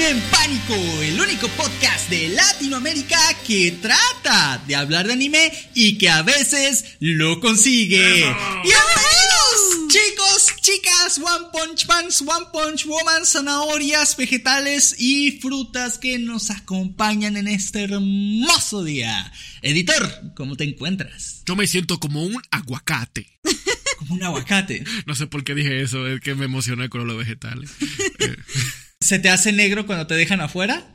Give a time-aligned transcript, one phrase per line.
[0.00, 6.08] En Pánico, el único podcast de Latinoamérica que trata de hablar de anime y que
[6.08, 8.00] a veces lo consigue.
[8.00, 9.88] ¡Bienvenidos!
[9.88, 17.36] Chicos, chicas, One Punch Mans, One Punch Woman, zanahorias, vegetales y frutas que nos acompañan
[17.36, 19.30] en este hermoso día.
[19.60, 21.42] Editor, ¿cómo te encuentras?
[21.44, 23.38] Yo me siento como un aguacate.
[23.98, 24.82] Como un aguacate.
[25.04, 27.70] No sé por qué dije eso, es que me emocioné con los vegetales.
[29.02, 30.94] ¿Se te hace negro cuando te dejan afuera?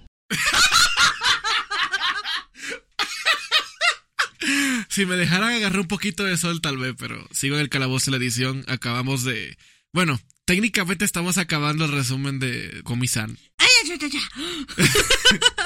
[4.89, 8.11] si me dejaran agarrar un poquito de sol, tal vez, pero sigo en el calabozo
[8.11, 8.63] de la edición.
[8.67, 9.57] Acabamos de.
[9.91, 13.39] Bueno, técnicamente estamos acabando el resumen de Comisan.
[13.57, 14.21] Ay, ya, ya, ya.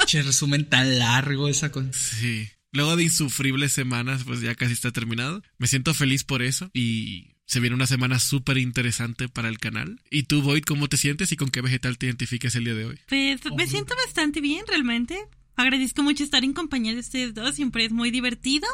[0.06, 1.92] Che, resumen tan largo esa cosa.
[1.92, 2.48] Sí.
[2.72, 5.42] Luego de insufribles semanas, pues ya casi está terminado.
[5.58, 10.00] Me siento feliz por eso y se viene una semana súper interesante para el canal.
[10.08, 12.84] ¿Y tú, Void, cómo te sientes y con qué vegetal te identificas el día de
[12.84, 13.00] hoy?
[13.08, 15.18] Pues me siento bastante bien, realmente.
[15.56, 18.68] Agradezco mucho estar en compañía de ustedes dos, siempre es muy divertido.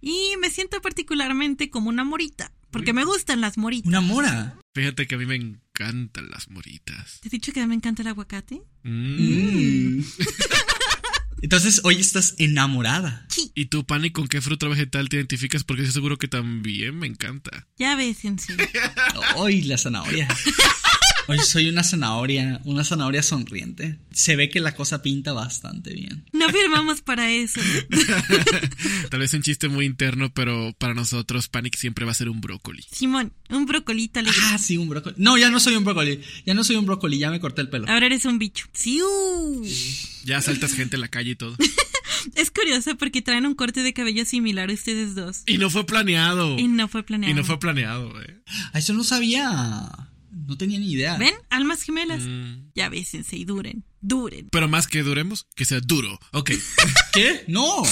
[0.00, 3.86] Y me siento particularmente como una morita, porque me gustan las moritas.
[3.86, 4.58] Una mora.
[4.74, 7.20] Fíjate que a mí me encantan las moritas.
[7.20, 8.60] ¿Te he dicho que me encanta el aguacate?
[8.82, 10.00] Mm.
[10.00, 10.04] Mm.
[11.42, 13.26] Entonces, hoy estás enamorada.
[13.28, 13.52] Sí.
[13.54, 15.64] ¿Y tú, Pani, con qué fruta vegetal te identificas?
[15.64, 17.66] Porque estoy seguro que también me encanta.
[17.78, 18.54] Ya ves, en sí.
[19.36, 20.28] Hoy la zanahoria.
[21.28, 23.98] Hoy soy una zanahoria, una zanahoria sonriente.
[24.12, 26.24] Se ve que la cosa pinta bastante bien.
[26.32, 27.60] No firmamos para eso.
[29.10, 32.40] Tal vez un chiste muy interno, pero para nosotros Panic siempre va a ser un
[32.40, 32.84] brócoli.
[32.92, 34.38] Simón, un brocolito alegre.
[34.44, 35.16] Ah, sí, un brócoli.
[35.18, 36.20] No, ya no soy un brócoli.
[36.44, 37.88] Ya no soy un brócoli, ya me corté el pelo.
[37.88, 38.66] Ahora eres un bicho.
[38.72, 39.00] Sí.
[39.02, 39.66] uh.
[40.24, 41.56] Ya saltas gente en la calle y todo.
[42.34, 45.42] Es curioso porque traen un corte de cabello similar a ustedes dos.
[45.46, 46.58] Y no fue planeado.
[46.58, 47.30] Y no fue planeado.
[47.30, 48.40] Y no fue planeado, eh.
[48.72, 49.88] Ah, Eso no sabía.
[50.46, 51.16] No tenía ni idea.
[51.16, 51.34] ¿Ven?
[51.50, 52.22] Almas gemelas.
[52.22, 52.70] Mm.
[52.74, 53.84] Ya ves, y duren.
[54.00, 54.48] Duren.
[54.50, 56.18] Pero más que duremos, que sea duro.
[56.32, 56.52] Ok.
[57.12, 57.44] ¿Qué?
[57.48, 57.82] No.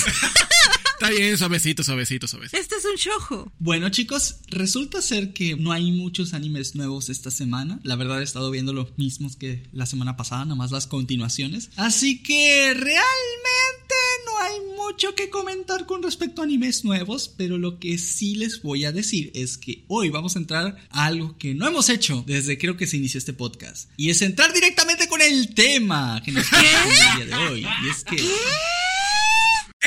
[1.04, 2.56] Está bien, suavecito, suavecito, suavecito.
[2.56, 3.52] Este es un shojo.
[3.58, 7.78] Bueno, chicos, resulta ser que no hay muchos animes nuevos esta semana.
[7.82, 11.68] La verdad he estado viendo los mismos que la semana pasada, nada más las continuaciones.
[11.76, 13.94] Así que realmente
[14.24, 18.62] no hay mucho que comentar con respecto a animes nuevos, pero lo que sí les
[18.62, 22.24] voy a decir es que hoy vamos a entrar a algo que no hemos hecho
[22.26, 23.90] desde creo que se inició este podcast.
[23.98, 27.60] Y es entrar directamente con el tema que nos toca el día de hoy.
[27.60, 28.16] Y es que...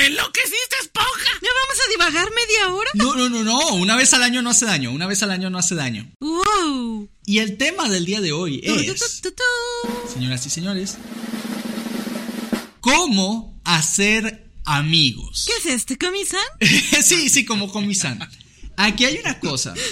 [0.05, 1.31] ¡Enloqueciste, esponja!
[1.41, 2.89] ¿No vamos a divagar media hora?
[2.93, 3.75] No, no, no, no.
[3.75, 4.91] Una vez al año no hace daño.
[4.91, 6.11] Una vez al año no hace daño.
[6.19, 7.09] ¡Wow!
[7.25, 10.13] Y el tema del día de hoy es, tu, tu, tu.
[10.13, 10.97] señoras y señores,
[12.81, 15.45] cómo hacer amigos.
[15.47, 16.39] ¿Qué es este, Comisan?
[17.03, 18.19] sí, sí, como comisan.
[18.75, 19.73] Aquí hay una cosa.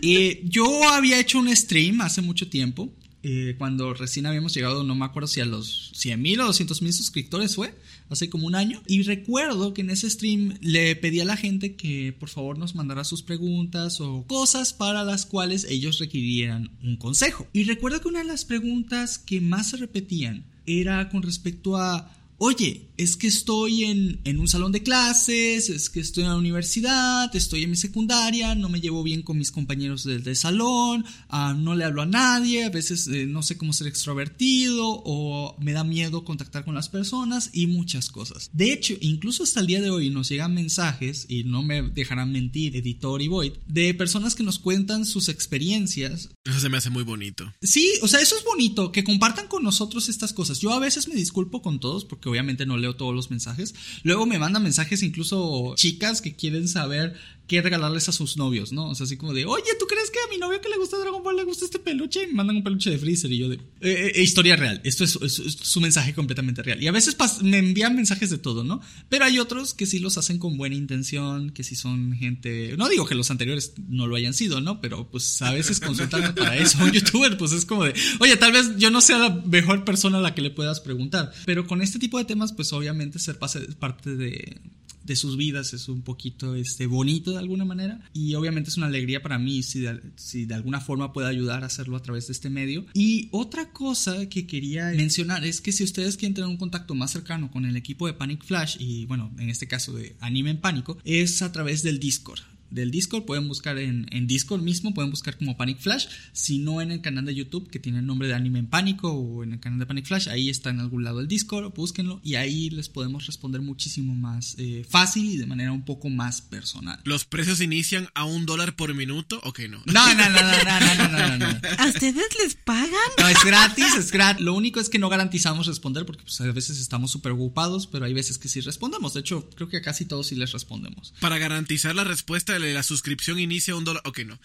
[0.00, 2.88] Eh, yo había hecho un stream hace mucho tiempo.
[3.24, 6.80] eh, cuando recién habíamos llegado, no me acuerdo si a los 100 mil o 200
[6.82, 7.74] mil suscriptores fue,
[8.10, 8.82] hace como un año.
[8.86, 12.74] Y recuerdo que en ese stream le pedí a la gente que por favor nos
[12.74, 17.46] mandara sus preguntas o cosas para las cuales ellos requirieran un consejo.
[17.52, 22.17] Y recuerdo que una de las preguntas que más se repetían era con respecto a
[22.40, 26.36] Oye, es que estoy en, en, un salón de clases, es que estoy en la
[26.36, 31.04] universidad, estoy en mi secundaria, no me llevo bien con mis compañeros del, del salón,
[31.32, 35.56] uh, no le hablo a nadie, a veces eh, no sé cómo ser extrovertido o
[35.60, 38.50] me da miedo contactar con las personas y muchas cosas.
[38.52, 42.30] De hecho, incluso hasta el día de hoy nos llegan mensajes, y no me dejarán
[42.32, 46.30] mentir, editor y Void, de personas que nos cuentan sus experiencias.
[46.44, 47.52] Eso se me hace muy bonito.
[47.62, 50.60] Sí, o sea, eso es bonito, que compartan con nosotros estas cosas.
[50.60, 53.74] Yo a veces me disculpo con todos porque obviamente no leo todos los mensajes.
[54.02, 57.14] Luego me mandan mensajes incluso chicas que quieren saber
[57.48, 58.90] qué regalarles a sus novios, ¿no?
[58.90, 60.98] O sea, así como de, oye, ¿tú crees que a mi novio que le gusta
[60.98, 62.28] Dragon Ball le gusta este peluche?
[62.30, 63.56] Y mandan un peluche de Freezer y yo de...
[63.80, 66.82] Eh, eh, historia real, esto es, es, es, su mensaje completamente real.
[66.82, 68.82] Y a veces me envían mensajes de todo, ¿no?
[69.08, 72.76] Pero hay otros que sí los hacen con buena intención, que sí son gente...
[72.76, 74.82] No digo que los anteriores no lo hayan sido, ¿no?
[74.82, 78.36] Pero pues a veces consultarme para eso a un youtuber, pues es como de, oye,
[78.36, 81.32] tal vez yo no sea la mejor persona a la que le puedas preguntar.
[81.46, 84.60] Pero con este tipo de temas, pues obviamente ser parte de
[85.08, 88.86] de sus vidas es un poquito este, bonito de alguna manera y obviamente es una
[88.86, 92.26] alegría para mí si de, si de alguna forma puedo ayudar a hacerlo a través
[92.28, 92.86] de este medio.
[92.94, 97.10] Y otra cosa que quería mencionar es que si ustedes quieren tener un contacto más
[97.10, 100.60] cercano con el equipo de Panic Flash y bueno, en este caso de Anime en
[100.60, 102.40] Pánico, es a través del Discord.
[102.70, 106.80] Del Discord, pueden buscar en, en, Discord mismo, pueden buscar como Panic Flash, si no
[106.80, 109.52] en el canal de YouTube que tiene el nombre de Anime en Pánico o en
[109.54, 112.70] el canal de Panic Flash, ahí está en algún lado el Discord, búsquenlo y ahí
[112.70, 117.00] les podemos responder muchísimo más eh, fácil y de manera un poco más personal.
[117.04, 119.40] ¿Los precios inician a un dólar por minuto?
[119.44, 119.82] Ok, no.
[119.86, 122.88] No, no, no, no, no, no, no, no, ¿A ustedes les pagan?
[123.18, 124.44] No, es gratis, es gratis.
[124.44, 128.04] Lo único es que no garantizamos responder porque pues, a veces estamos súper ocupados, pero
[128.04, 129.14] hay veces que sí respondemos.
[129.14, 131.14] De hecho, creo que a casi todos sí les respondemos.
[131.20, 134.02] Para garantizar la respuesta la suscripción inicia un dólar.
[134.06, 134.38] Ok, no.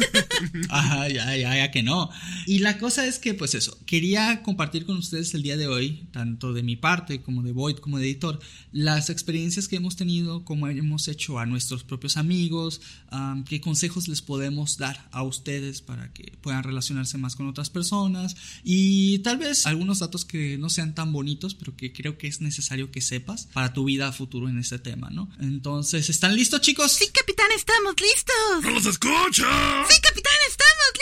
[0.68, 2.10] Ajá, ya, ya, ya que no.
[2.46, 6.06] Y la cosa es que, pues eso, quería compartir con ustedes el día de hoy,
[6.12, 8.40] tanto de mi parte como de Void como de editor,
[8.72, 12.80] las experiencias que hemos tenido, como hemos hecho a nuestros propios amigos,
[13.48, 18.36] qué consejos les podemos dar a ustedes para que puedan relacionarse más con otras personas
[18.64, 22.40] y tal vez algunos datos que no sean tan bonitos, pero que creo que es
[22.40, 25.30] necesario que sepas para tu vida a futuro en este tema, ¿no?
[25.40, 26.92] Entonces, ¿están listos, chicos?
[26.92, 28.62] Sí, capitán, estamos listos.
[28.62, 29.44] ¡No los escucho!
[29.88, 30.92] Sí, capitán, estamos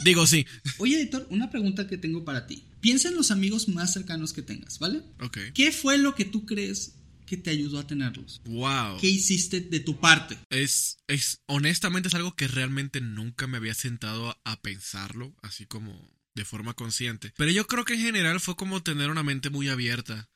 [0.04, 0.46] Digo sí.
[0.78, 2.64] Oye, editor, una pregunta que tengo para ti.
[2.80, 5.02] Piensa en los amigos más cercanos que tengas, ¿vale?
[5.20, 5.38] Ok.
[5.54, 6.94] ¿Qué fue lo que tú crees
[7.26, 8.40] que te ayudó a tenerlos?
[8.44, 8.98] Wow.
[9.00, 10.38] ¿Qué hiciste de tu parte?
[10.50, 15.66] Es, es, honestamente es algo que realmente nunca me había sentado a, a pensarlo, así
[15.66, 17.32] como de forma consciente.
[17.36, 20.28] Pero yo creo que en general fue como tener una mente muy abierta.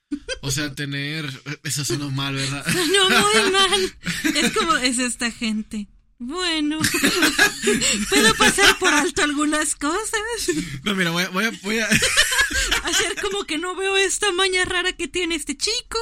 [0.42, 1.28] O sea, tener...
[1.62, 2.64] Eso suena mal, ¿verdad?
[2.92, 3.96] No, muy mal.
[4.34, 5.88] Es como es esta gente.
[6.22, 6.78] Bueno,
[8.10, 10.20] puedo pasar por alto algunas cosas.
[10.84, 11.88] No, mira, voy a, voy a, voy a...
[12.84, 15.98] hacer como que no veo esta maña rara que tiene este chico.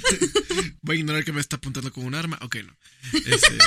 [0.82, 2.38] Voy a ignorar que me está apuntando con un arma.
[2.42, 2.76] Ok, no.
[3.12, 3.58] Este,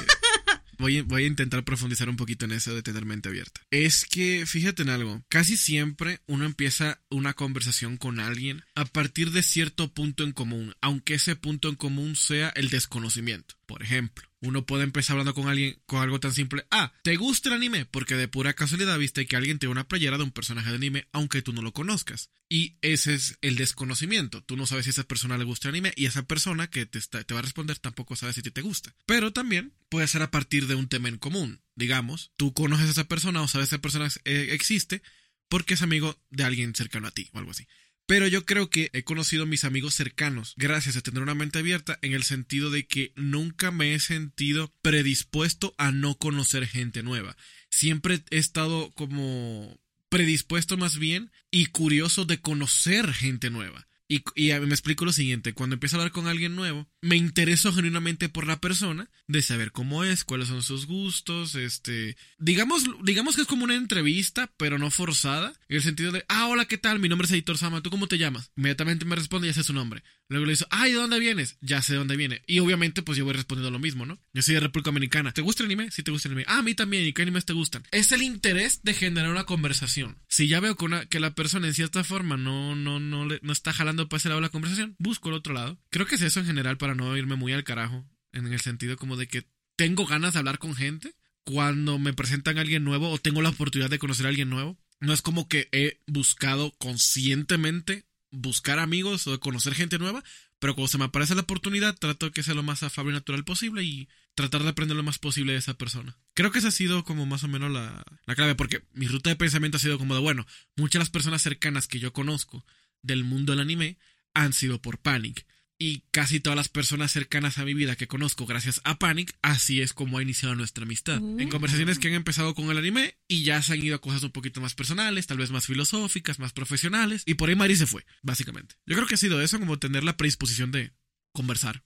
[0.78, 3.62] voy, a, intentar profundizar un poquito en eso de tener mente abierta.
[3.72, 9.32] Es que, fíjate en algo, casi siempre uno empieza una conversación con alguien a partir
[9.32, 13.56] de cierto punto en común, aunque ese punto en común sea el desconocimiento.
[13.74, 16.64] Por ejemplo, uno puede empezar hablando con alguien con algo tan simple.
[16.70, 17.86] Ah, ¿te gusta el anime?
[17.86, 21.08] Porque de pura casualidad viste que alguien tiene una playera de un personaje de anime
[21.12, 22.30] aunque tú no lo conozcas.
[22.48, 24.44] Y ese es el desconocimiento.
[24.44, 26.86] Tú no sabes si a esa persona le gusta el anime y esa persona que
[26.86, 28.94] te, te va a responder tampoco sabe si te gusta.
[29.08, 31.64] Pero también puede ser a partir de un tema en común.
[31.74, 35.02] Digamos, tú conoces a esa persona o sabes que esa persona eh, existe
[35.50, 37.66] porque es amigo de alguien cercano a ti o algo así.
[38.06, 41.60] Pero yo creo que he conocido a mis amigos cercanos gracias a tener una mente
[41.60, 47.02] abierta en el sentido de que nunca me he sentido predispuesto a no conocer gente
[47.02, 47.38] nueva.
[47.70, 49.80] Siempre he estado como
[50.10, 53.88] predispuesto más bien y curioso de conocer gente nueva.
[54.08, 57.74] Y, y, me explico lo siguiente, cuando empiezo a hablar con alguien nuevo, me intereso
[57.74, 63.36] genuinamente por la persona, de saber cómo es, cuáles son sus gustos, este, digamos, digamos
[63.36, 66.78] que es como una entrevista, pero no forzada, en el sentido de, ah, hola, ¿qué
[66.78, 67.00] tal?
[67.00, 68.52] Mi nombre es Editor Sama, ¿tú cómo te llamas?
[68.58, 70.04] Inmediatamente me responde ya sé su nombre.
[70.30, 71.58] Luego le digo, ay, ¿de dónde vienes?
[71.62, 72.42] Ya sé de dónde viene.
[72.48, 74.20] Y obviamente, pues yo voy respondiendo lo mismo, ¿no?
[74.34, 75.32] Yo soy de República Dominicana.
[75.32, 75.92] ¿Te gusta el anime?
[75.92, 76.46] Sí, te gusta el anime.
[76.48, 77.06] Ah, a mí también.
[77.06, 77.84] ¿Y qué animes te gustan?
[77.92, 80.18] Es el interés de generar una conversación.
[80.28, 83.54] Si ya veo que, una, que la persona en cierta forma no, no, no, no
[83.54, 85.80] está jalando para ese lado la conversación, busco el otro lado.
[85.90, 88.06] Creo que es eso en general para no irme muy al carajo.
[88.32, 92.58] En el sentido como de que tengo ganas de hablar con gente cuando me presentan
[92.58, 94.78] a alguien nuevo o tengo la oportunidad de conocer a alguien nuevo.
[95.00, 100.24] No es como que he buscado conscientemente buscar amigos o conocer gente nueva,
[100.60, 103.16] pero cuando se me aparece la oportunidad, trato de que sea lo más afable y
[103.16, 106.18] natural posible y tratar de aprender lo más posible de esa persona.
[106.34, 109.30] Creo que esa ha sido como más o menos la, la clave, porque mi ruta
[109.30, 112.66] de pensamiento ha sido como de, bueno, muchas de las personas cercanas que yo conozco
[113.04, 113.98] del mundo del anime
[114.34, 115.46] han sido por Panic
[115.78, 119.82] y casi todas las personas cercanas a mi vida que conozco gracias a Panic, así
[119.82, 121.18] es como ha iniciado nuestra amistad.
[121.18, 124.24] En conversaciones que han empezado con el anime y ya se han ido a cosas
[124.24, 127.88] un poquito más personales, tal vez más filosóficas, más profesionales, y por ahí Mari se
[127.88, 128.76] fue, básicamente.
[128.86, 130.94] Yo creo que ha sido eso, como tener la predisposición de
[131.34, 131.84] conversar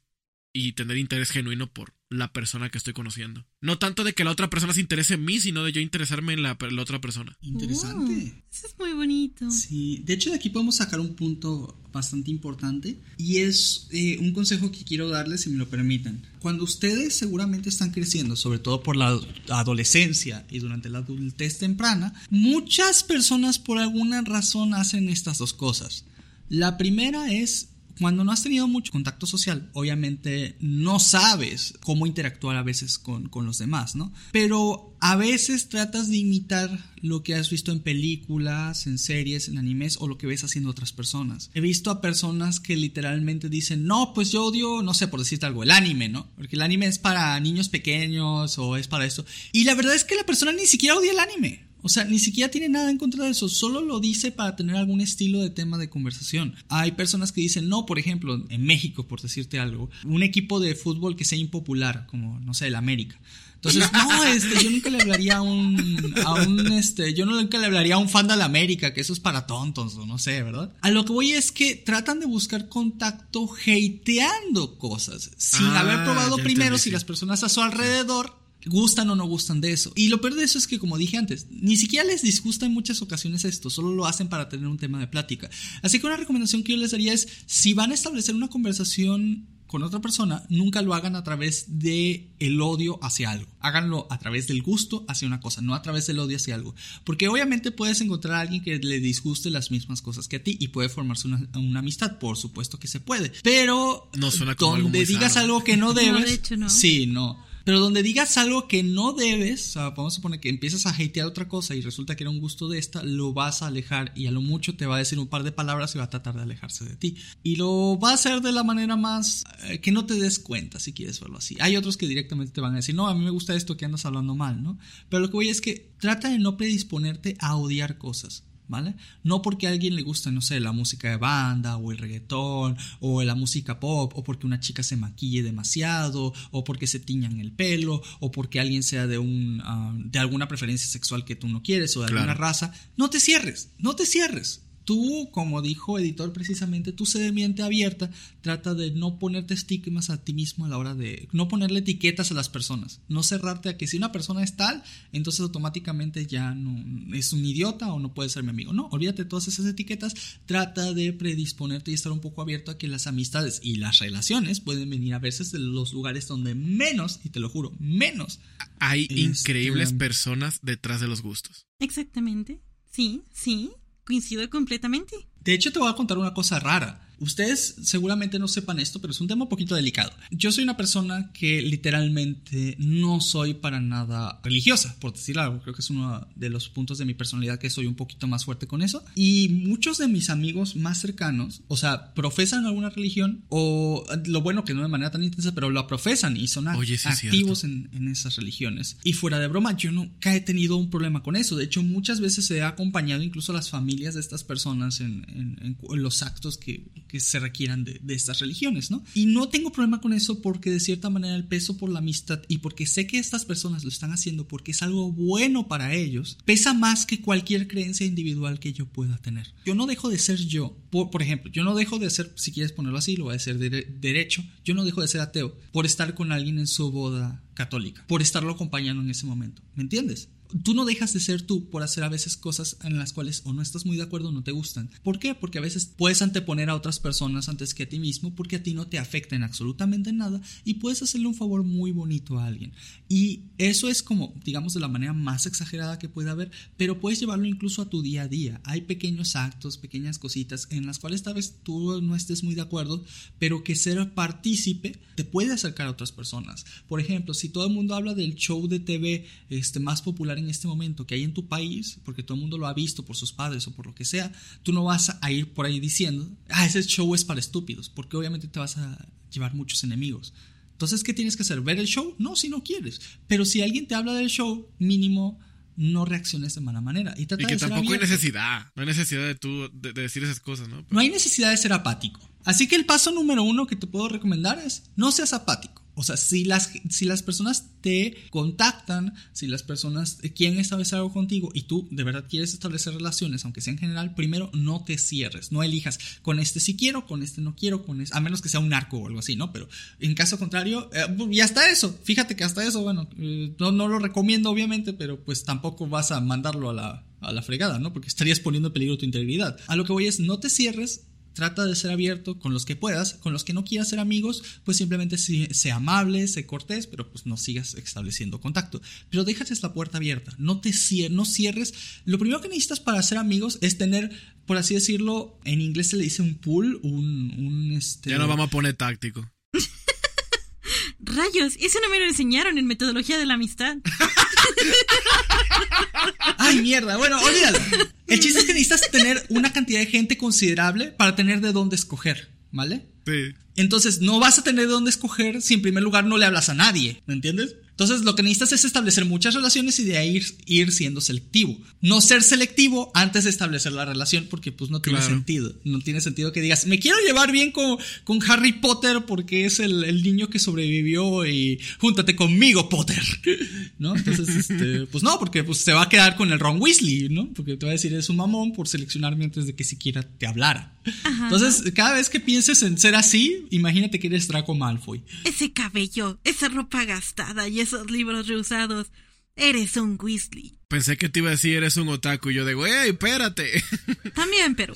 [0.54, 3.46] y tener interés genuino por la persona que estoy conociendo.
[3.62, 6.34] No tanto de que la otra persona se interese en mí, sino de yo interesarme
[6.34, 7.38] en la, la otra persona.
[7.42, 8.13] Interesante.
[8.13, 9.51] Uh, eso es muy bonito.
[9.51, 14.32] Sí, de hecho de aquí podemos sacar un punto bastante importante y es eh, un
[14.32, 16.22] consejo que quiero darles si me lo permiten.
[16.39, 22.13] Cuando ustedes seguramente están creciendo, sobre todo por la adolescencia y durante la adultez temprana,
[22.30, 26.06] muchas personas por alguna razón hacen estas dos cosas.
[26.50, 32.56] La primera es cuando no has tenido mucho contacto social, obviamente no sabes cómo interactuar
[32.56, 34.13] a veces con, con, los demás, ¿no?
[34.32, 39.58] Pero a veces tratas de imitar lo que has visto en películas, en series, en
[39.58, 41.51] animes o lo que ves haciendo otras personas.
[41.54, 45.46] He visto a personas que literalmente dicen, no, pues yo odio, no sé, por decirte
[45.46, 46.27] algo, el anime, ¿no?
[46.36, 49.25] Porque el anime es para niños pequeños o es para esto.
[49.51, 51.67] Y la verdad es que la persona ni siquiera odia el anime.
[51.81, 54.75] O sea, ni siquiera tiene nada en contra de eso, solo lo dice para tener
[54.75, 56.55] algún estilo de tema de conversación.
[56.69, 60.75] Hay personas que dicen, no, por ejemplo, en México, por decirte algo, un equipo de
[60.75, 63.19] fútbol que sea impopular, como, no sé, el América.
[63.55, 67.65] Entonces, no, este, yo nunca le hablaría a un, a un, este, yo nunca le
[67.65, 70.43] hablaría a un fan de la América, que eso es para tontos, o no sé,
[70.43, 70.74] ¿verdad?
[70.81, 76.03] A lo que voy es que tratan de buscar contacto hateando cosas, sin Ah, haber
[76.03, 79.92] probado primero entendí, si las personas a su alrededor gustan o no gustan de eso.
[79.96, 82.74] Y lo peor de eso es que, como dije antes, ni siquiera les disgusta en
[82.74, 85.50] muchas ocasiones esto, solo lo hacen para tener un tema de plática.
[85.82, 89.48] Así que una recomendación que yo les daría es, si van a establecer una conversación
[89.68, 93.52] con otra persona, nunca lo hagan a través de el odio hacia algo.
[93.60, 96.74] Háganlo a través del gusto hacia una cosa, no a través del odio hacia algo.
[97.04, 100.56] Porque obviamente puedes encontrar a alguien que le disguste las mismas cosas que a ti
[100.58, 103.34] y puede formarse una, una amistad, por supuesto que se puede.
[103.44, 105.44] Pero No suena como algo donde muy digas sano.
[105.44, 106.70] algo que no debes, de hecho, no.
[106.70, 107.38] sí, no.
[107.68, 110.92] Pero donde digas algo que no debes, o sea, vamos a suponer que empiezas a
[110.92, 114.14] hatear otra cosa y resulta que era un gusto de esta, lo vas a alejar
[114.16, 116.10] y a lo mucho te va a decir un par de palabras y va a
[116.10, 117.18] tratar de alejarse de ti.
[117.44, 120.80] Y lo va a hacer de la manera más eh, que no te des cuenta,
[120.80, 121.58] si quieres verlo así.
[121.60, 123.84] Hay otros que directamente te van a decir, no, a mí me gusta esto que
[123.84, 124.80] andas hablando mal, ¿no?
[125.10, 128.47] Pero lo que voy es que trata de no predisponerte a odiar cosas.
[128.70, 128.96] ¿Vale?
[129.24, 132.76] No porque a alguien le gusta, no sé, la música de banda o el reggaetón
[133.00, 137.40] o la música pop o porque una chica se maquille demasiado o porque se tiñan
[137.40, 141.48] el pelo o porque alguien sea de un ah, de alguna preferencia sexual que tú
[141.48, 144.67] no quieres o de alguna raza, no te cierres, no te cierres.
[144.88, 150.10] Tú, como dijo editor precisamente, tú sé de mente abierta, trata de no ponerte estigmas
[150.10, 153.67] a ti mismo a la hora de no ponerle etiquetas a las personas, no cerrarte
[153.67, 158.00] a que si una persona es tal, entonces automáticamente ya no es un idiota o
[158.00, 158.72] no puede ser mi amigo.
[158.72, 160.13] No, olvídate de todas esas etiquetas,
[160.46, 164.62] trata de predisponerte y estar un poco abierto a que las amistades y las relaciones
[164.62, 168.39] pueden venir a veces de los lugares donde menos, y te lo juro, menos.
[168.79, 171.65] Hay Este- increíbles personas detrás de los gustos.
[171.79, 172.62] Exactamente.
[172.89, 173.72] Sí, sí.
[174.08, 175.28] Coincido completamente.
[175.42, 177.07] De hecho, te voy a contar una cosa rara.
[177.20, 180.12] Ustedes seguramente no sepan esto, pero es un tema un poquito delicado.
[180.32, 185.62] Yo soy una persona que literalmente no soy para nada religiosa, por decir algo.
[185.62, 188.46] Creo que es uno de los puntos de mi personalidad que soy un poquito más
[188.46, 189.04] fuerte con eso.
[189.16, 194.64] Y muchos de mis amigos más cercanos, o sea, profesan alguna religión o lo bueno
[194.64, 197.90] que no de manera tan intensa, pero lo profesan y son Oye, sí activos en,
[197.94, 198.98] en esas religiones.
[199.04, 201.56] Y fuera de broma, yo nunca he tenido un problema con eso.
[201.56, 205.78] De hecho, muchas veces se ha acompañado incluso a las familias de estas personas en
[205.90, 209.04] los actos que, que se requieran de, de estas religiones, ¿no?
[209.14, 212.42] Y no tengo problema con eso porque de cierta manera el peso por la amistad
[212.48, 216.38] y porque sé que estas personas lo están haciendo porque es algo bueno para ellos,
[216.46, 219.54] pesa más que cualquier creencia individual que yo pueda tener.
[219.66, 220.78] Yo no dejo de ser yo.
[220.90, 223.58] Por, ejemplo, yo no dejo de ser, si quieres ponerlo así, lo voy a decir
[223.58, 227.44] de- derecho, yo no dejo de ser ateo por estar con alguien en su boda
[227.54, 229.62] católica, por estarlo acompañando en ese momento.
[229.76, 230.30] ¿Me entiendes?
[230.63, 233.54] Tú no dejas de ser tú por hacer a veces cosas en las cuales o
[233.54, 234.89] no estás muy de acuerdo o no te gustan.
[235.04, 235.36] ¿Por qué?
[235.36, 238.63] Porque a veces puedes anteponer a otras personas antes que a ti mismo porque a
[238.63, 242.74] ti no te afectan absolutamente nada y puedes hacerle un favor muy bonito a alguien.
[243.10, 247.20] Y eso es como, digamos, de la manera más exagerada que puede haber, pero puedes
[247.20, 248.62] llevarlo incluso a tu día a día.
[248.63, 252.62] Hay pequeños actos, pequeñas cositas en las cuales tal vez tú no estés muy de
[252.62, 253.04] acuerdo,
[253.39, 256.66] pero que ser partícipe te puede acercar a otras personas.
[256.88, 260.50] Por ejemplo, si todo el mundo habla del show de TV este, más popular en
[260.50, 263.15] este momento que hay en tu país, porque todo el mundo lo ha visto por
[263.15, 264.32] sus padres o por lo que sea,
[264.63, 268.17] tú no vas a ir por ahí diciendo, ah, ese show es para estúpidos, porque
[268.17, 270.34] obviamente te vas a llevar muchos enemigos.
[270.72, 271.62] Entonces, ¿qué tienes que hacer?
[271.62, 272.15] ¿Ver el show?
[272.20, 273.01] No, si no quieres.
[273.27, 275.39] Pero si alguien te habla del show, mínimo
[275.75, 277.13] no reacciones de mala manera.
[277.17, 278.72] Y, trata Y que de ser tampoco hay necesidad.
[278.75, 280.86] No hay necesidad de tú de, de decir esas cosas, ¿no?
[280.89, 282.20] No hay necesidad de ser apático.
[282.46, 285.87] Así que el paso número uno que te puedo recomendar es no seas apático.
[285.98, 291.12] O sea, si las, si las personas te contactan, si las personas quieren establecer algo
[291.12, 295.00] contigo y tú de verdad quieres establecer relaciones, aunque sea en general, primero no te
[295.00, 298.44] cierres, no elijas con este sí quiero, con este no quiero, con este, a menos
[298.44, 299.51] que sea un narco o algo así, ¿no?
[299.51, 299.68] Pero
[300.00, 303.88] en caso contrario, eh, y hasta eso, fíjate que hasta eso, bueno, eh, no, no
[303.88, 307.92] lo recomiendo obviamente, pero pues tampoco vas a mandarlo a la, a la fregada, ¿no?
[307.92, 309.58] Porque estarías poniendo en peligro tu integridad.
[309.66, 311.07] A lo que voy es, no te cierres,
[311.38, 314.41] trata de ser abierto con los que puedas, con los que no quieras ser amigos,
[314.63, 318.82] pues simplemente sé, sé amable, sé cortés, pero pues no sigas estableciendo contacto.
[319.12, 321.75] Pero déjate la puerta abierta, no te cierres, no cierres.
[322.06, 324.12] Lo primero que necesitas para ser amigos es tener,
[324.48, 328.10] por así decirlo, en inglés se le dice un pool, un, un este...
[328.10, 329.32] Ya no vamos a poner táctico.
[331.00, 333.77] Rayos, eso no me lo enseñaron en metodología de la amistad.
[336.38, 336.98] Ay, mierda.
[336.98, 337.60] Bueno, olvídalo.
[338.08, 341.76] El chiste es que necesitas tener una cantidad de gente considerable para tener de dónde
[341.76, 342.86] escoger, ¿vale?
[343.06, 343.34] Sí.
[343.56, 346.50] Entonces, no vas a tener de dónde escoger si en primer lugar no le hablas
[346.50, 347.56] a nadie, ¿me entiendes?
[347.77, 351.55] Entonces, lo que necesitas es establecer muchas relaciones y de ahí ir, ir siendo selectivo.
[351.79, 355.13] No ser selectivo antes de establecer la relación, porque pues no tiene Claro.
[355.13, 355.53] sentido.
[355.63, 359.60] No tiene sentido que digas, me quiero llevar bien con, con Harry Potter porque es
[359.60, 363.03] el, el niño que sobrevivió y júntate conmigo, Potter.
[363.77, 363.96] ¿No?
[363.96, 367.31] Entonces, este, pues no, porque pues se va a quedar con el Ron Weasley, ¿no?
[367.36, 370.25] Porque te va a decir, es un mamón por seleccionarme antes de que siquiera te
[370.25, 370.74] hablara.
[371.05, 375.03] Entonces, cada vez que pienses en ser así, imagínate que eres Draco Malfoy.
[375.25, 378.92] Ese cabello, esa ropa gastada y esos libros reusados.
[379.36, 380.58] Eres un Weasley.
[380.68, 382.32] Pensé que te iba a decir eres un otaku.
[382.32, 383.64] y Yo de, güey, espérate.
[384.16, 384.74] También, pero.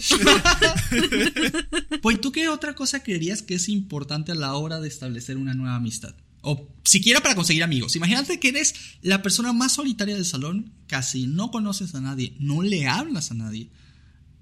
[2.02, 5.54] Pues, ¿tú qué otra cosa creerías que es importante a la hora de establecer una
[5.54, 6.16] nueva amistad?
[6.42, 7.96] O siquiera para conseguir amigos.
[7.96, 12.62] Imagínate que eres la persona más solitaria del salón, casi no conoces a nadie, no
[12.62, 13.70] le hablas a nadie.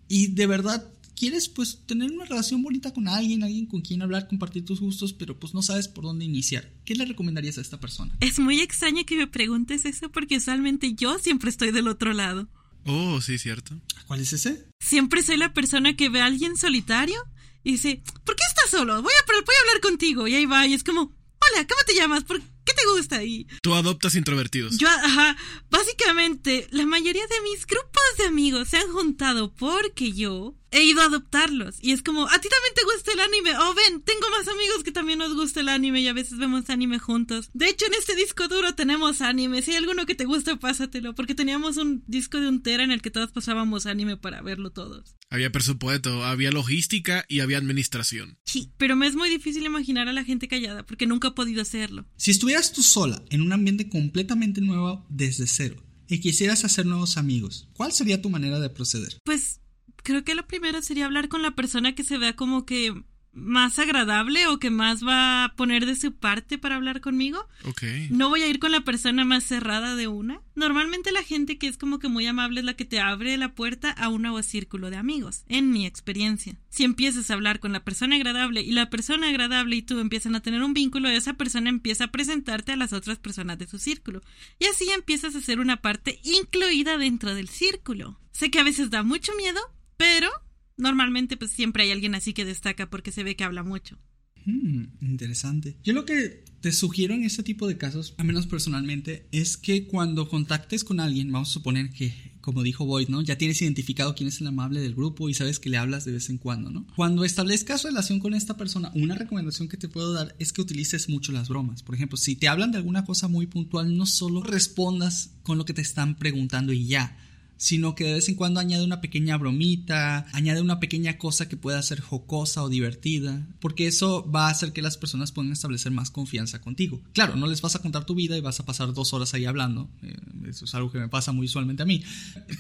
[0.08, 0.86] Y de verdad
[1.20, 5.12] quieres pues tener una relación bonita con alguien, alguien con quien hablar, compartir tus gustos,
[5.12, 6.72] pero pues no sabes por dónde iniciar.
[6.86, 8.16] ¿Qué le recomendarías a esta persona?
[8.22, 12.48] Es muy extraño que me preguntes eso porque usualmente yo siempre estoy del otro lado.
[12.86, 13.78] Oh, sí, cierto.
[14.08, 14.66] ¿Cuál es ese?
[14.80, 17.22] Siempre soy la persona que ve a alguien solitario
[17.64, 19.02] y dice, ¿por qué estás solo?
[19.02, 20.28] Voy a, voy a hablar contigo.
[20.28, 22.24] Y ahí va, y es como, hola, ¿cómo te llamas?
[22.24, 23.24] ¿Por qué te gusta?
[23.24, 24.78] Y Tú adoptas introvertidos.
[24.78, 25.36] yo, ajá,
[25.70, 31.02] básicamente, la mayoría de mis grupos de amigos se han juntado porque yo he ido
[31.02, 31.78] a adoptarlos.
[31.82, 33.52] Y es como, a ti también te gusta el anime.
[33.58, 36.70] Oh, ven, tengo más amigos que también nos gusta el anime y a veces vemos
[36.70, 37.50] anime juntos.
[37.54, 39.62] De hecho, en este disco duro tenemos anime.
[39.62, 41.16] Si hay alguno que te gusta, pásatelo.
[41.16, 44.72] Porque teníamos un disco de un tera en el que todos pasábamos anime para verlo
[44.72, 45.16] todos.
[45.30, 48.38] Había presupuesto, había logística y había administración.
[48.46, 51.62] Sí, pero me es muy difícil imaginar a la gente callada porque nunca he podido
[51.62, 52.06] hacerlo.
[52.18, 57.18] Si estuvieras tú sola en un ambiente completamente nuevo desde cero y quisieras hacer nuevos
[57.18, 59.18] amigos, ¿cuál sería tu manera de proceder?
[59.24, 59.60] Pues
[60.04, 62.94] creo que lo primero sería hablar con la persona que se vea como que
[63.32, 67.48] más agradable o que más va a poner de su parte para hablar conmigo.
[67.66, 67.84] Ok.
[68.10, 70.42] No voy a ir con la persona más cerrada de una.
[70.56, 73.54] Normalmente la gente que es como que muy amable es la que te abre la
[73.54, 76.58] puerta a un nuevo círculo de amigos, en mi experiencia.
[76.70, 80.36] Si empiezas a hablar con la persona agradable y la persona agradable y tú empiezan
[80.36, 83.78] a tener un vínculo, esa persona empieza a presentarte a las otras personas de su
[83.78, 84.22] círculo.
[84.60, 88.20] Y así empiezas a ser una parte incluida dentro del círculo.
[88.32, 89.60] Sé que a veces da mucho miedo,
[90.00, 90.30] pero
[90.78, 94.00] normalmente pues siempre hay alguien así que destaca porque se ve que habla mucho.
[94.46, 95.76] Hmm, interesante.
[95.84, 99.88] Yo lo que te sugiero en este tipo de casos, al menos personalmente, es que
[99.88, 103.22] cuando contactes con alguien, vamos a suponer que, como dijo Boyd, ¿no?
[103.22, 106.14] Ya tienes identificado quién es el amable del grupo y sabes que le hablas de
[106.14, 106.88] vez en cuando, ¿no?
[106.96, 111.10] Cuando establezcas relación con esta persona, una recomendación que te puedo dar es que utilices
[111.10, 111.84] mucho las bromas.
[111.84, 115.66] Por ejemplo, si te hablan de alguna cosa muy puntual, no solo respondas con lo
[115.66, 117.18] que te están preguntando y ya
[117.60, 121.58] sino que de vez en cuando añade una pequeña bromita, añade una pequeña cosa que
[121.58, 125.92] pueda ser jocosa o divertida, porque eso va a hacer que las personas puedan establecer
[125.92, 127.02] más confianza contigo.
[127.14, 129.46] Claro, no les vas a contar tu vida y vas a pasar dos horas ahí
[129.46, 130.16] hablando, eh,
[130.48, 132.02] eso es algo que me pasa muy usualmente a mí,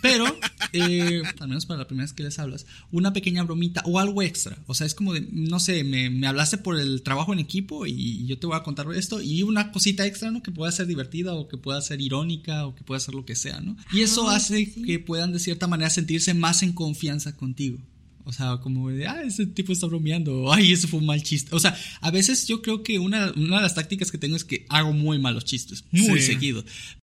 [0.01, 0.25] pero,
[0.73, 4.21] eh, al menos para la primera vez que les hablas, una pequeña bromita o algo
[4.21, 7.39] extra, o sea, es como de, no sé, me, me hablaste por el trabajo en
[7.39, 10.41] equipo y yo te voy a contar esto y una cosita extra, ¿no?
[10.41, 13.35] Que pueda ser divertida o que pueda ser irónica o que pueda ser lo que
[13.35, 13.77] sea, ¿no?
[13.91, 14.71] Y eso hace.
[14.89, 17.77] Que puedan de cierta manera sentirse más en confianza contigo.
[18.25, 21.21] O sea, como de, ah, ese tipo está bromeando, o, ay, eso fue un mal
[21.23, 21.49] chiste.
[21.55, 24.43] O sea, a veces yo creo que una, una de las tácticas que tengo es
[24.43, 26.27] que hago muy malos chistes, muy Sí.
[26.33, 26.63] seguido.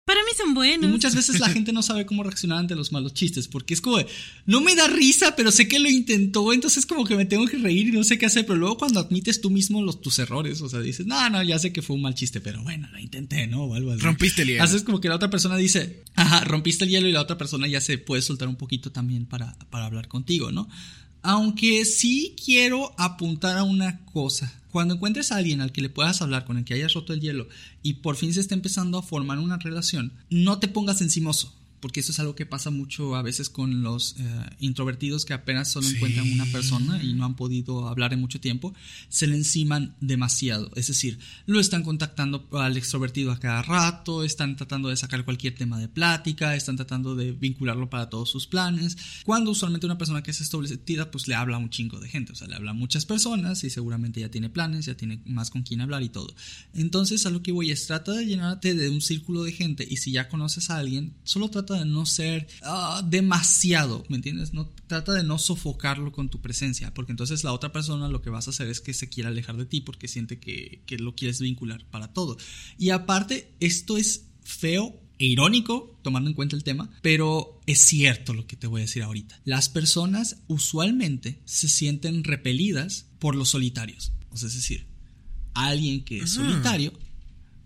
[0.04, 0.90] Para mí son Y buenos.
[0.90, 3.96] muchas veces la gente no sabe cómo reaccionar ante los malos chistes, porque es como,
[3.96, 4.06] de,
[4.44, 7.56] no me da risa, pero sé que lo intentó, entonces como que me tengo que
[7.56, 10.60] reír y no sé qué hacer, pero luego cuando admites tú mismo los, tus errores,
[10.60, 12.98] o sea, dices, no, no, ya sé que fue un mal chiste, pero bueno, lo
[12.98, 13.64] intenté, ¿no?
[13.64, 14.02] O algo así.
[14.02, 14.62] Rompiste el hielo.
[14.62, 17.66] Haces como que la otra persona dice, ajá, rompiste el hielo y la otra persona
[17.66, 20.68] ya se puede soltar un poquito también para, para hablar contigo, ¿no?
[21.22, 24.52] Aunque sí quiero apuntar a una cosa.
[24.74, 27.20] Cuando encuentres a alguien al que le puedas hablar, con el que hayas roto el
[27.20, 27.46] hielo
[27.84, 31.54] y por fin se está empezando a formar una relación, no te pongas encimoso.
[31.84, 34.24] Porque eso es algo que pasa mucho a veces con los eh,
[34.58, 35.96] introvertidos que apenas solo Sí.
[35.96, 38.72] encuentran una persona y no han podido hablar en mucho tiempo,
[39.10, 40.70] se le enciman demasiado.
[40.76, 45.54] Es decir, lo están contactando al extrovertido a cada rato, están tratando de sacar cualquier
[45.56, 48.96] tema de plática, están tratando de vincularlo para todos sus planes.
[49.26, 52.32] Cuando usualmente una persona que es extrovertida, pues le habla a un chingo de gente,
[52.32, 55.50] o sea, le habla a muchas personas y seguramente ya tiene planes, ya tiene más
[55.50, 56.34] con quién hablar y todo.
[56.72, 59.98] Entonces, a lo que voy es trata de llenarte de un círculo de gente y
[59.98, 64.52] si ya conoces a alguien, solo trata de no ser ah, demasiado, ¿me entiendes?
[64.52, 68.30] No trata de no sofocarlo con tu presencia, porque entonces la otra persona lo que
[68.30, 71.14] vas a hacer es que se quiera alejar de ti porque siente que, que lo
[71.14, 72.36] quieres vincular para todo.
[72.78, 78.34] Y aparte, esto es feo e irónico, tomando en cuenta el tema, pero es cierto
[78.34, 79.40] lo que te voy a decir ahorita.
[79.44, 84.12] Las personas usualmente se sienten repelidas por los solitarios.
[84.30, 84.86] O sea, es decir,
[85.54, 86.50] alguien que es Ajá.
[86.50, 86.92] solitario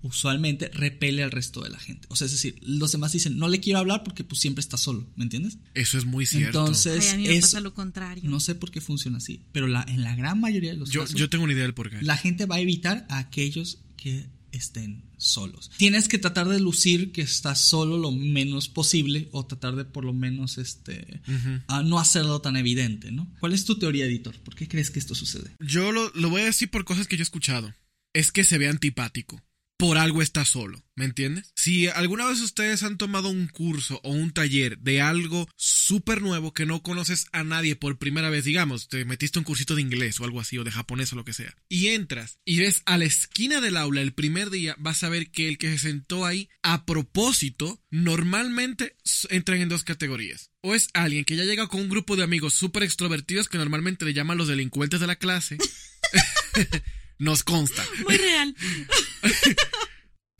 [0.02, 2.06] usualmente repele al resto de la gente.
[2.10, 4.76] O sea, es decir, los demás dicen, no le quiero hablar porque pues siempre está
[4.76, 5.58] solo, ¿me entiendes?
[5.74, 6.60] Eso es muy cierto.
[6.60, 8.22] Entonces, Ay, a mí me eso- pasa lo contrario.
[8.30, 11.00] no sé por qué funciona así, pero la, en la gran mayoría de los yo,
[11.02, 11.98] casos, yo tengo una idea del porqué.
[12.02, 15.70] la gente va a evitar a aquellos que estén solos.
[15.76, 20.04] Tienes que tratar de lucir que estás solo lo menos posible o tratar de por
[20.04, 21.20] lo menos este
[21.66, 23.30] a no hacerlo tan evidente, ¿no?
[23.40, 24.34] ¿Cuál es tu teoría, editor?
[24.40, 25.50] ¿Por qué crees que esto sucede?
[25.60, 27.74] Yo lo, lo voy a decir por cosas que yo he escuchado.
[28.14, 29.42] Es que se ve antipático.
[29.78, 31.52] Por algo está solo, ¿me entiendes?
[31.54, 36.52] Si alguna vez ustedes han tomado un curso o un taller de algo súper nuevo
[36.52, 40.18] que no conoces a nadie por primera vez, digamos, te metiste un cursito de inglés
[40.18, 42.98] o algo así, o de japonés o lo que sea, y entras y ves a
[42.98, 46.26] la esquina del aula el primer día, vas a ver que el que se sentó
[46.26, 48.96] ahí a propósito, normalmente
[49.30, 50.50] entran en dos categorías.
[50.60, 54.04] O es alguien que ya llega con un grupo de amigos súper extrovertidos que normalmente
[54.04, 55.56] le llaman los delincuentes de la clase.
[57.18, 57.84] Nos consta.
[58.06, 58.54] Muy real.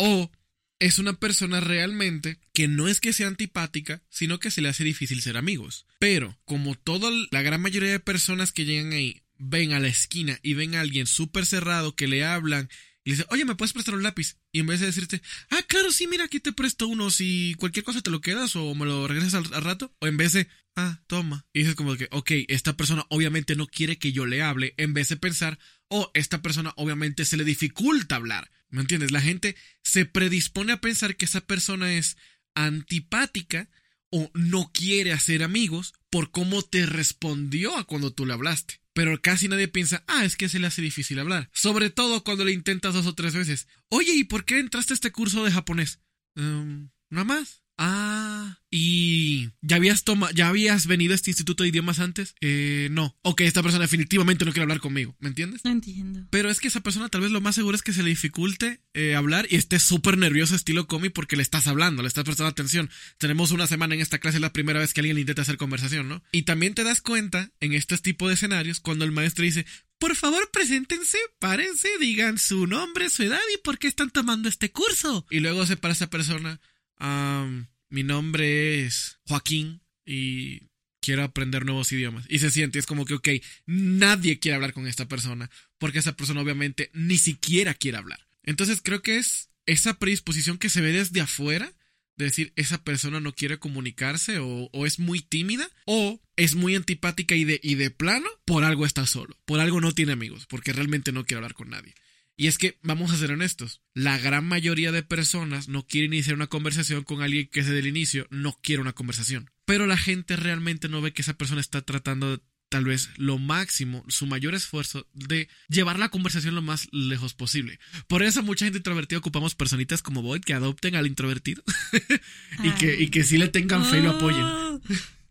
[0.01, 0.31] O
[0.79, 4.85] es una persona realmente que no es que sea antipática, sino que se le hace
[4.85, 5.87] difícil ser amigos.
[5.99, 10.39] Pero como toda la gran mayoría de personas que llegan ahí ven a la esquina
[10.43, 12.69] y ven a alguien súper cerrado que le hablan
[13.05, 14.37] y le dicen, oye, ¿me puedes prestar un lápiz?
[14.53, 17.85] Y en vez de decirte, ah, claro, sí, mira, aquí te presto uno, si cualquier
[17.85, 20.49] cosa te lo quedas o me lo regresas al, al rato, o en vez de,
[20.77, 21.47] ah, toma.
[21.53, 24.95] Y dices como que, ok, esta persona obviamente no quiere que yo le hable, en
[24.95, 25.59] vez de pensar,
[25.89, 28.51] oh, esta persona obviamente se le dificulta hablar.
[28.71, 29.11] ¿Me entiendes?
[29.11, 32.17] La gente se predispone a pensar que esa persona es
[32.55, 33.69] antipática
[34.11, 38.81] o no quiere hacer amigos por cómo te respondió a cuando tú le hablaste.
[38.93, 41.49] Pero casi nadie piensa, ah, es que se le hace difícil hablar.
[41.53, 43.69] Sobre todo cuando le intentas dos o tres veces.
[43.89, 46.01] Oye, ¿y por qué entraste a este curso de japonés?
[46.35, 47.63] "Em, nada más.
[47.79, 52.35] Ah, ¿y ya habías toma ya habías venido a este instituto de idiomas antes?
[52.41, 53.17] Eh, no.
[53.23, 55.65] Ok, esta persona definitivamente no quiere hablar conmigo, ¿me entiendes?
[55.65, 56.27] No entiendo.
[56.31, 58.81] Pero es que esa persona tal vez lo más seguro es que se le dificulte
[58.95, 62.51] eh, hablar y esté súper nervioso estilo comi porque le estás hablando, le estás prestando
[62.51, 62.91] atención.
[63.17, 65.57] Tenemos una semana en esta clase, es la primera vez que alguien le intenta hacer
[65.57, 66.23] conversación, ¿no?
[66.33, 69.67] Y también te das cuenta en este tipo de escenarios cuando el maestro dice,
[69.99, 74.71] por favor, preséntense, párense, digan su nombre, su edad y por qué están tomando este
[74.71, 75.27] curso.
[75.31, 76.61] Y luego se para esa persona,
[76.99, 80.69] "Am, mi nombre es Joaquín y
[81.01, 82.27] quiero aprender nuevos idiomas.
[82.29, 83.29] Y se siente, es como que, ok,
[83.67, 88.27] nadie quiere hablar con esta persona, porque esa persona obviamente ni siquiera quiere hablar.
[88.43, 91.73] Entonces creo que es esa predisposición que se ve desde afuera,
[92.17, 96.75] de decir, esa persona no quiere comunicarse o, o es muy tímida, o es muy
[96.75, 100.47] antipática y de, y de plano, por algo está solo, por algo no tiene amigos,
[100.47, 101.95] porque realmente no quiere hablar con nadie.
[102.41, 106.37] Y es que, vamos a ser honestos, la gran mayoría de personas no quiere iniciar
[106.37, 109.51] una conversación con alguien que desde el inicio no quiere una conversación.
[109.65, 113.39] Pero la gente realmente no ve que esa persona está tratando de, tal vez lo
[113.39, 117.81] máximo, su mayor esfuerzo de llevar la conversación lo más lejos posible.
[118.07, 121.65] Por eso mucha gente introvertida ocupamos personitas como Boyd que adopten al introvertido
[122.63, 124.43] y, que, y que sí le tengan fe y lo apoyen.
[124.43, 124.81] Oh,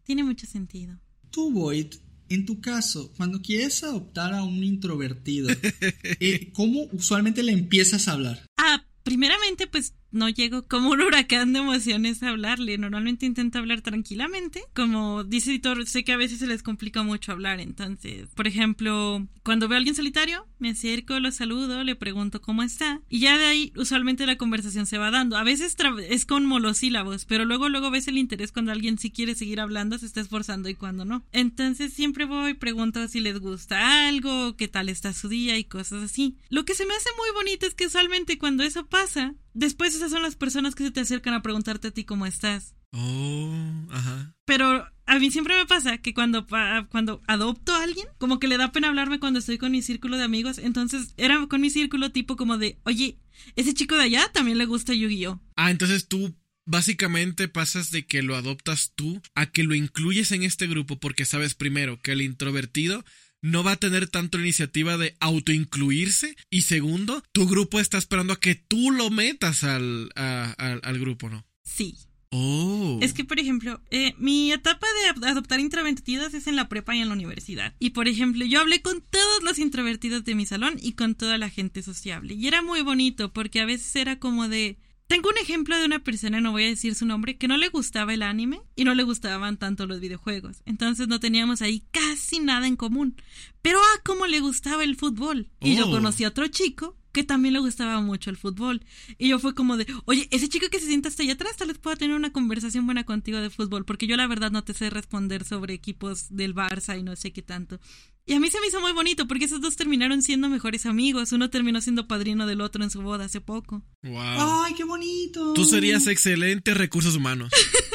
[0.03, 0.99] Tiene mucho sentido.
[1.31, 1.93] Tú, Boyd,
[2.29, 5.49] en tu caso, cuando quieres adoptar a un introvertido,
[6.19, 8.45] eh, ¿cómo usualmente le empiezas a hablar?
[8.57, 12.77] Ah, primeramente, pues no llego como un huracán de emociones a hablarle.
[12.77, 14.63] Normalmente intento hablar tranquilamente.
[14.73, 17.59] Como dice Editor, sé que a veces se les complica mucho hablar.
[17.59, 22.63] Entonces, por ejemplo, cuando veo a alguien solitario, me acerco, lo saludo, le pregunto cómo
[22.63, 23.01] está.
[23.09, 25.37] Y ya de ahí, usualmente la conversación se va dando.
[25.37, 25.75] A veces
[26.09, 29.97] es con monosílabos, pero luego, luego ves el interés cuando alguien sí quiere seguir hablando,
[29.97, 31.23] se está esforzando y cuando no.
[31.31, 36.03] Entonces, siempre voy, pregunto si les gusta algo, qué tal está su día y cosas
[36.03, 36.35] así.
[36.49, 40.11] Lo que se me hace muy bonito es que usualmente cuando eso pasa, después esas
[40.11, 42.75] son las personas que se te acercan a preguntarte a ti cómo estás.
[42.91, 43.53] Oh,
[43.91, 44.33] ajá.
[44.45, 46.47] Pero a mí siempre me pasa que cuando,
[46.89, 50.17] cuando adopto a alguien, como que le da pena hablarme cuando estoy con mi círculo
[50.17, 50.57] de amigos.
[50.57, 53.19] Entonces era con mi círculo tipo como de, oye,
[53.55, 55.41] ese chico de allá también le gusta Yu-Gi-Oh.
[55.55, 56.33] Ah, entonces tú
[56.65, 61.25] básicamente pasas de que lo adoptas tú a que lo incluyes en este grupo porque
[61.25, 63.03] sabes primero que el introvertido
[63.41, 68.33] no va a tener tanto la iniciativa de autoincluirse y segundo, tu grupo está esperando
[68.33, 71.45] a que tú lo metas al, a- al- al grupo, ¿no?
[71.63, 71.95] Sí.
[72.29, 72.99] Oh.
[73.01, 76.93] Es que, por ejemplo, eh, mi etapa de ad- adoptar introvertidos es en la prepa
[76.93, 77.73] y en la universidad.
[77.79, 81.37] Y, por ejemplo, yo hablé con todos los introvertidos de mi salón y con toda
[81.37, 82.33] la gente sociable.
[82.33, 84.77] Y era muy bonito porque a veces era como de...
[85.07, 87.69] Tengo un ejemplo de una persona, no voy a decir su nombre, que no le
[87.69, 90.57] gustaba el anime y no le gustaban tanto los videojuegos.
[90.65, 93.15] Entonces no teníamos ahí casi nada en común.
[93.61, 95.49] Pero ah, cómo le gustaba el fútbol.
[95.61, 95.91] Y yo Oh.
[95.91, 98.85] conocí a otro chico que también le gustaba mucho el fútbol.
[99.17, 101.69] Y yo fue como de, oye, ese chico que se sienta hasta allá atrás, tal
[101.69, 104.75] vez pueda tener una conversación buena contigo de fútbol, porque yo la verdad no te
[104.75, 107.79] sé responder sobre equipos del Barça y no sé qué tanto.
[108.27, 111.31] Y a mí se me hizo muy bonito porque esos dos terminaron siendo mejores amigos.
[111.31, 113.81] Uno terminó siendo padrino del otro en su boda hace poco.
[114.03, 114.19] Wow.
[114.65, 115.53] ¡Ay, qué bonito!
[115.53, 117.51] Tú serías excelente recursos humanos.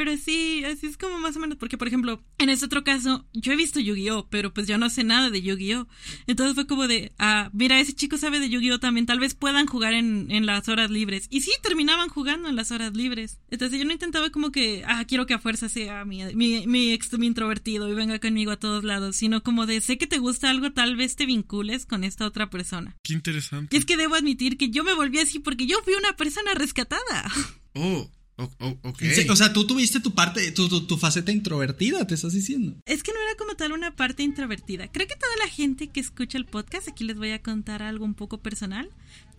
[0.00, 3.28] Pero sí, así es como más o menos, porque por ejemplo, en este otro caso,
[3.34, 5.86] yo he visto Yu-Gi-Oh, pero pues yo no sé nada de Yu-Gi-Oh.
[6.26, 9.66] Entonces fue como de, ah, mira, ese chico sabe de Yu-Gi-Oh también, tal vez puedan
[9.66, 11.26] jugar en, en las horas libres.
[11.28, 13.40] Y sí, terminaban jugando en las horas libres.
[13.50, 16.92] Entonces yo no intentaba como que, ah, quiero que a fuerza sea mi, mi, mi,
[16.94, 20.16] ex, mi introvertido y venga conmigo a todos lados, sino como de, sé que te
[20.16, 22.96] gusta algo, tal vez te vincules con esta otra persona.
[23.02, 23.76] Qué interesante.
[23.76, 26.54] Y es que debo admitir que yo me volví así porque yo fui una persona
[26.54, 27.30] rescatada.
[27.74, 28.10] Oh.
[28.40, 28.92] Oh, oh.
[28.98, 32.74] Sí, o sea, tú tuviste tu parte, tu, tu, tu, faceta introvertida, te estás diciendo.
[32.86, 34.88] Es que no era como tal una parte introvertida.
[34.88, 38.04] Creo que toda la gente que escucha el podcast, aquí les voy a contar algo
[38.04, 38.90] un poco personal,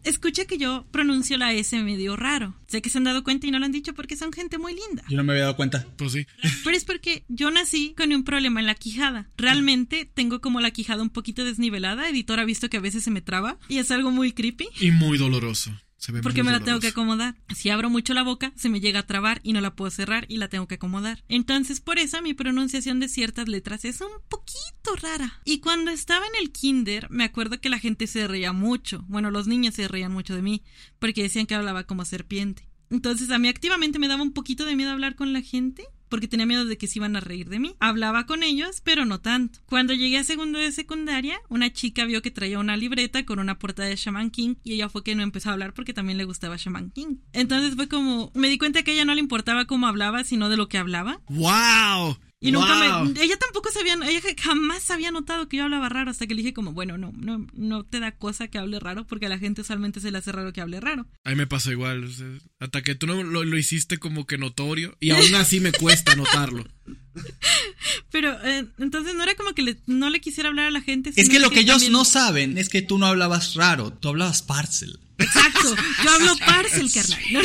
[0.04, 2.56] escucha que yo pronuncio la S medio raro.
[2.68, 4.76] Sé que se han dado cuenta y no lo han dicho porque son gente muy
[4.76, 5.04] linda.
[5.10, 5.88] Yo no me había dado cuenta.
[5.98, 6.28] Pues sí.
[6.64, 9.30] Pero es porque yo nací con un problema en la quijada.
[9.36, 12.08] Realmente tengo como la quijada un poquito desnivelada.
[12.10, 14.68] Editor ha visto que a veces se me traba y es algo muy creepy.
[14.80, 15.72] Y muy doloroso.
[16.02, 17.36] Se ve Porque me la tengo que acomodar.
[17.56, 20.26] Si abro mucho la boca, se me llega a trabar y no la puedo cerrar
[20.30, 21.24] y la tengo que acomodar.
[21.30, 25.40] Entonces, por eso mi pronunciación de ciertas letras es un poquito rara.
[25.46, 29.06] Y cuando estaba en el kinder, me acuerdo que la gente se reía mucho.
[29.10, 30.64] Bueno, los niños se reían mucho de mí
[30.98, 32.68] porque decían que hablaba como serpiente.
[32.90, 36.28] Entonces, a mí activamente me daba un poquito de miedo hablar con la gente porque
[36.28, 37.74] tenía miedo de que se iban a reír de mí.
[37.80, 39.60] Hablaba con ellos, pero no tanto.
[39.66, 43.58] Cuando llegué a segundo de secundaria, una chica vio que traía una libreta con una
[43.58, 46.26] portada de Shaman King y ella fue que no empezó a hablar porque también le
[46.26, 47.16] gustaba Shaman King.
[47.34, 50.50] Entonces fue como, me di cuenta que a ella no le importaba cómo hablaba, sino
[50.50, 51.22] de lo que hablaba.
[51.30, 52.18] ¡Wow!
[52.44, 53.06] Y nunca ¡Wow!
[53.14, 56.42] me, ella tampoco sabía, ella jamás había notado que yo hablaba raro hasta que le
[56.42, 59.38] dije como, bueno, no, no, no te da cosa que hable raro porque a la
[59.38, 61.06] gente usualmente se le hace raro que hable raro.
[61.24, 62.04] A mí me pasó igual.
[62.04, 62.26] o sea,
[62.60, 64.98] hasta que tú no lo, lo hiciste como que notorio.
[65.00, 66.66] Y aún así me cuesta notarlo.
[68.12, 71.12] Pero eh, entonces no era como que le- no le quisiera hablar a la gente.
[71.16, 74.10] Es que lo que ellos también- no saben es que tú no hablabas raro, tú
[74.10, 75.00] hablabas parcel.
[75.18, 77.20] Exacto, yo hablo parcel, carnal.
[77.32, 77.40] No,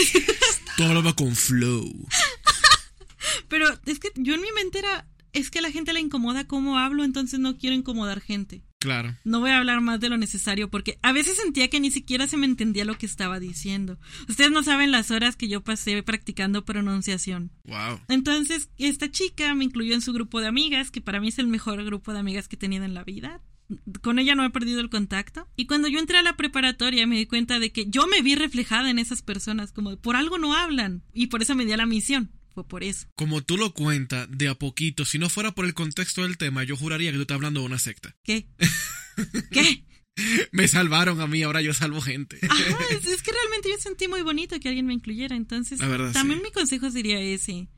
[0.78, 2.08] Tú hablabas con flow.
[3.48, 6.46] Pero es que yo en mi mente era, es que a la gente le incomoda
[6.46, 8.62] cómo hablo, entonces no quiero incomodar gente.
[8.78, 9.16] Claro.
[9.24, 12.28] No voy a hablar más de lo necesario porque a veces sentía que ni siquiera
[12.28, 13.98] se me entendía lo que estaba diciendo.
[14.28, 17.50] Ustedes no saben las horas que yo pasé practicando pronunciación.
[17.64, 18.00] Wow.
[18.08, 21.46] Entonces, esta chica me incluyó en su grupo de amigas, que para mí es el
[21.46, 23.40] mejor grupo de amigas que he tenido en la vida.
[24.02, 25.48] Con ella no he perdido el contacto.
[25.56, 28.36] Y cuando yo entré a la preparatoria me di cuenta de que yo me vi
[28.36, 31.02] reflejada en esas personas, como de, por algo no hablan.
[31.12, 32.30] Y por eso me di a la misión.
[32.56, 33.06] Fue por eso.
[33.16, 36.64] Como tú lo cuentas, de a poquito, si no fuera por el contexto del tema,
[36.64, 38.16] yo juraría que tú estás hablando de una secta.
[38.24, 38.46] ¿Qué?
[39.52, 39.84] ¿Qué?
[40.52, 42.38] Me salvaron a mí, ahora yo salvo gente.
[42.48, 45.36] Ajá, es, es que realmente yo sentí muy bonito que alguien me incluyera.
[45.36, 46.46] Entonces, verdad, también sí.
[46.46, 47.68] mi consejo sería ese.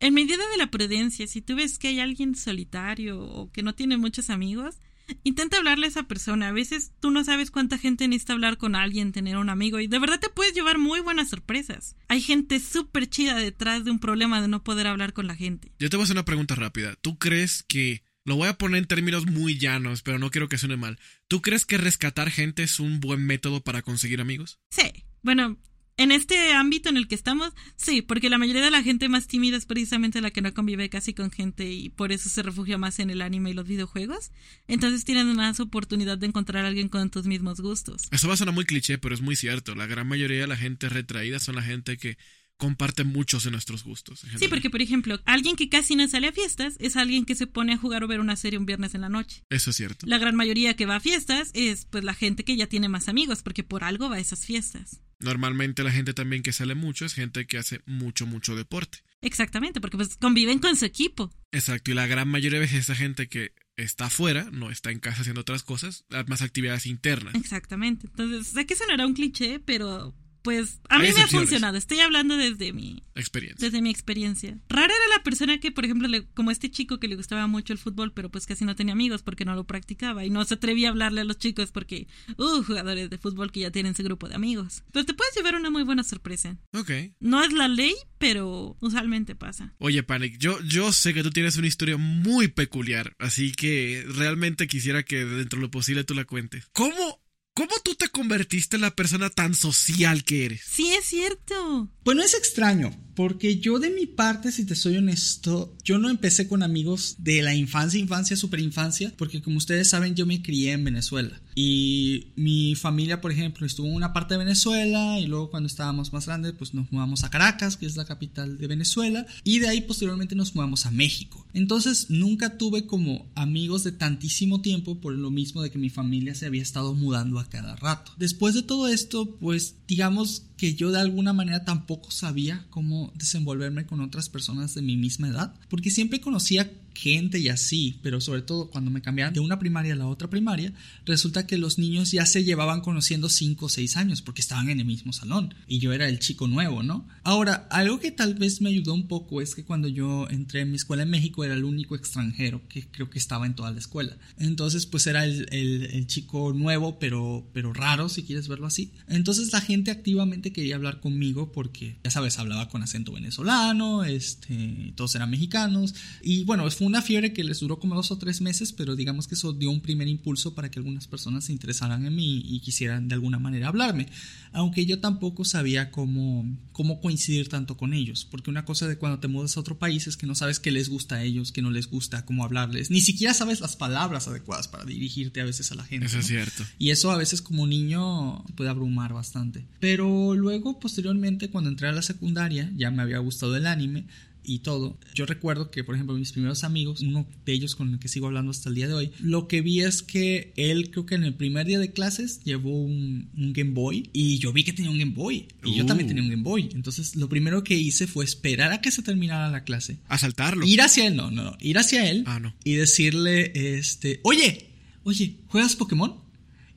[0.00, 3.74] En medida de la prudencia, si tú ves que hay alguien solitario o que no
[3.74, 4.76] tiene muchos amigos,
[5.24, 6.48] intenta hablarle a esa persona.
[6.48, 9.86] A veces tú no sabes cuánta gente necesita hablar con alguien, tener un amigo, y
[9.86, 11.96] de verdad te puedes llevar muy buenas sorpresas.
[12.08, 15.72] Hay gente súper chida detrás de un problema de no poder hablar con la gente.
[15.78, 16.94] Yo te voy a hacer una pregunta rápida.
[17.00, 18.04] ¿Tú crees que...
[18.24, 20.98] Lo voy a poner en términos muy llanos, pero no quiero que suene mal.
[21.28, 24.58] ¿Tú crees que rescatar gente es un buen método para conseguir amigos?
[24.68, 25.58] Sí, bueno,
[25.96, 29.26] en este ámbito en el que estamos, sí, porque la mayoría de la gente más
[29.26, 32.78] tímida es precisamente la que no convive casi con gente y por eso se refugia
[32.78, 34.30] más en el anime y los videojuegos.
[34.68, 38.08] Entonces tienen más oportunidad de encontrar a alguien con tus mismos gustos.
[38.10, 39.74] Eso va a sonar muy cliché, pero es muy cierto.
[39.74, 42.18] La gran mayoría de la gente retraída son la gente que
[42.56, 44.24] comparte muchos de nuestros gustos.
[44.38, 47.46] Sí, porque por ejemplo, alguien que casi no sale a fiestas es alguien que se
[47.46, 49.42] pone a jugar o ver una serie un viernes en la noche.
[49.50, 50.06] Eso es cierto.
[50.06, 53.08] La gran mayoría que va a fiestas es pues la gente que ya tiene más
[53.08, 55.00] amigos, porque por algo va a esas fiestas.
[55.18, 58.98] Normalmente la gente también que sale mucho es gente que hace mucho, mucho deporte.
[59.22, 61.32] Exactamente, porque pues conviven con su equipo.
[61.52, 65.00] Exacto, y la gran mayoría de veces esa gente que está afuera, no está en
[65.00, 67.34] casa haciendo otras cosas, más actividades internas.
[67.34, 68.06] Exactamente.
[68.06, 70.14] Entonces, sé que sonará un cliché, pero
[70.46, 71.76] pues a mí me ha funcionado.
[71.76, 73.66] Estoy hablando desde mi Experiencia.
[73.66, 74.56] desde mi experiencia.
[74.68, 77.72] Rara era la persona que, por ejemplo, le- como este chico que le gustaba mucho
[77.72, 80.54] el fútbol, pero pues casi no tenía amigos porque no lo practicaba y no se
[80.54, 82.06] atrevía a hablarle a los chicos porque,
[82.38, 84.84] uh, jugadores de fútbol que ya tienen su grupo de amigos.
[84.92, 86.56] Pero te puedes llevar una muy buena sorpresa.
[86.72, 86.90] Ok.
[87.18, 89.74] No es la ley, pero usualmente pasa.
[89.78, 94.68] Oye, Panic, yo, yo sé que tú tienes una historia muy peculiar, así que realmente
[94.68, 96.68] quisiera que dentro de lo posible tú la cuentes.
[96.72, 97.20] ¿Cómo,
[97.56, 100.60] cómo tú te convertiste en la persona tan social que eres?
[100.62, 101.88] Sí, es cierto.
[102.04, 102.92] Pues no es extraño.
[103.16, 107.40] Porque yo de mi parte, si te soy honesto, yo no empecé con amigos de
[107.40, 111.40] la infancia, infancia, super infancia, porque como ustedes saben, yo me crié en Venezuela.
[111.54, 116.12] Y mi familia, por ejemplo, estuvo en una parte de Venezuela y luego cuando estábamos
[116.12, 119.68] más grandes, pues nos mudamos a Caracas, que es la capital de Venezuela, y de
[119.68, 121.46] ahí posteriormente nos mudamos a México.
[121.54, 126.34] Entonces nunca tuve como amigos de tantísimo tiempo por lo mismo de que mi familia
[126.34, 128.12] se había estado mudando a cada rato.
[128.18, 133.86] Después de todo esto, pues digamos que yo de alguna manera tampoco sabía cómo desenvolverme
[133.86, 138.42] con otras personas de mi misma edad, porque siempre conocía gente y así, pero sobre
[138.42, 140.72] todo cuando me cambiaban de una primaria a la otra primaria,
[141.04, 144.80] resulta que los niños ya se llevaban conociendo 5 o 6 años porque estaban en
[144.80, 147.06] el mismo salón y yo era el chico nuevo, ¿no?
[147.22, 150.70] Ahora, algo que tal vez me ayudó un poco es que cuando yo entré en
[150.70, 153.78] mi escuela en México era el único extranjero que creo que estaba en toda la
[153.78, 154.16] escuela.
[154.38, 158.92] Entonces, pues era el, el, chico nuevo, pero, pero raro, si quieres verlo así.
[159.08, 164.92] Entonces la gente activamente quería hablar conmigo porque, ya sabes, hablaba con acento venezolano, este,
[164.94, 168.40] todos eran mexicanos y bueno, fue una fiebre que les duró como dos o tres
[168.40, 172.06] meses, pero digamos que eso dio un primer impulso para que algunas personas se interesaran
[172.06, 174.06] en mí y quisieran de alguna manera hablarme.
[174.52, 179.18] Aunque yo tampoco sabía cómo, cómo coincidir tanto con ellos, porque una cosa de cuando
[179.18, 181.60] te mudas a otro país es que no sabes qué les gusta a ellos, qué
[181.60, 185.72] no les gusta, cómo hablarles, ni siquiera sabes las palabras adecuadas para dirigirte a veces
[185.72, 186.06] a la gente.
[186.06, 186.62] Eso es cierto.
[186.78, 189.66] Y eso a veces como niño puede abrumar bastante.
[189.80, 194.06] Pero luego, posteriormente, cuando entré a la secundaria, ya me había gustado el anime,
[194.46, 194.98] y todo.
[195.14, 198.26] Yo recuerdo que, por ejemplo, mis primeros amigos, uno de ellos con el que sigo
[198.26, 201.24] hablando hasta el día de hoy, lo que vi es que él, creo que en
[201.24, 204.98] el primer día de clases, llevó un, Game Boy y yo vi que tenía un
[204.98, 206.70] Game Boy y yo también tenía un Game Boy.
[206.74, 209.98] Entonces, lo primero que hice fue esperar a que se terminara la clase.
[210.08, 210.66] Asaltarlo.
[210.66, 211.56] Ir hacia él, no, no, no.
[211.60, 212.54] Ir hacia él ah, no.
[212.64, 214.70] y decirle, este, oye,
[215.04, 216.26] oye, ¿juegas Pokémon?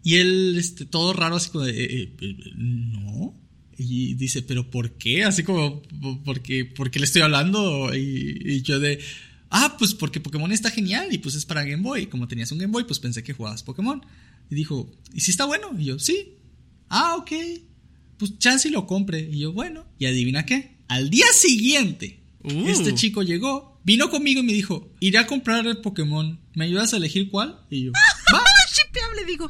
[0.03, 3.35] Y él, este, todo raro, así como de, eh, eh, eh, no.
[3.81, 5.23] Y dice, pero ¿por qué?
[5.23, 5.81] Así como,
[6.25, 8.99] porque, porque le estoy hablando y, yo de,
[9.49, 12.07] ah, pues porque Pokémon está genial y pues es para Game Boy.
[12.07, 14.05] Como tenías un Game Boy, pues pensé que jugabas Pokémon.
[14.49, 15.71] Y dijo, ¿y si está bueno?
[15.79, 16.33] Y yo, sí.
[16.89, 17.31] Ah, ok.
[18.17, 19.21] Pues chance lo compre.
[19.31, 19.85] Y yo, bueno.
[19.97, 20.77] Y adivina qué.
[20.89, 22.67] Al día siguiente, uh.
[22.67, 26.37] este chico llegó, vino conmigo y me dijo, iré a comprar el Pokémon.
[26.53, 27.61] ¿Me ayudas a elegir cuál?
[27.69, 27.91] Y yo,
[28.33, 28.43] va.
[29.25, 29.49] digo.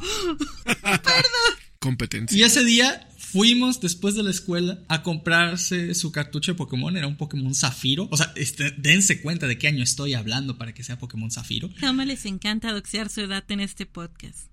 [0.66, 1.50] Perdón.
[1.80, 2.38] Competencia.
[2.38, 6.98] Y ese día Fuimos después de la escuela a comprarse su cartucho de Pokémon.
[6.98, 8.08] Era un Pokémon Zafiro.
[8.10, 11.70] O sea, este, dense cuenta de qué año estoy hablando para que sea Pokémon Zafiro.
[11.78, 14.50] Jamás les encanta doxear su edad en este podcast.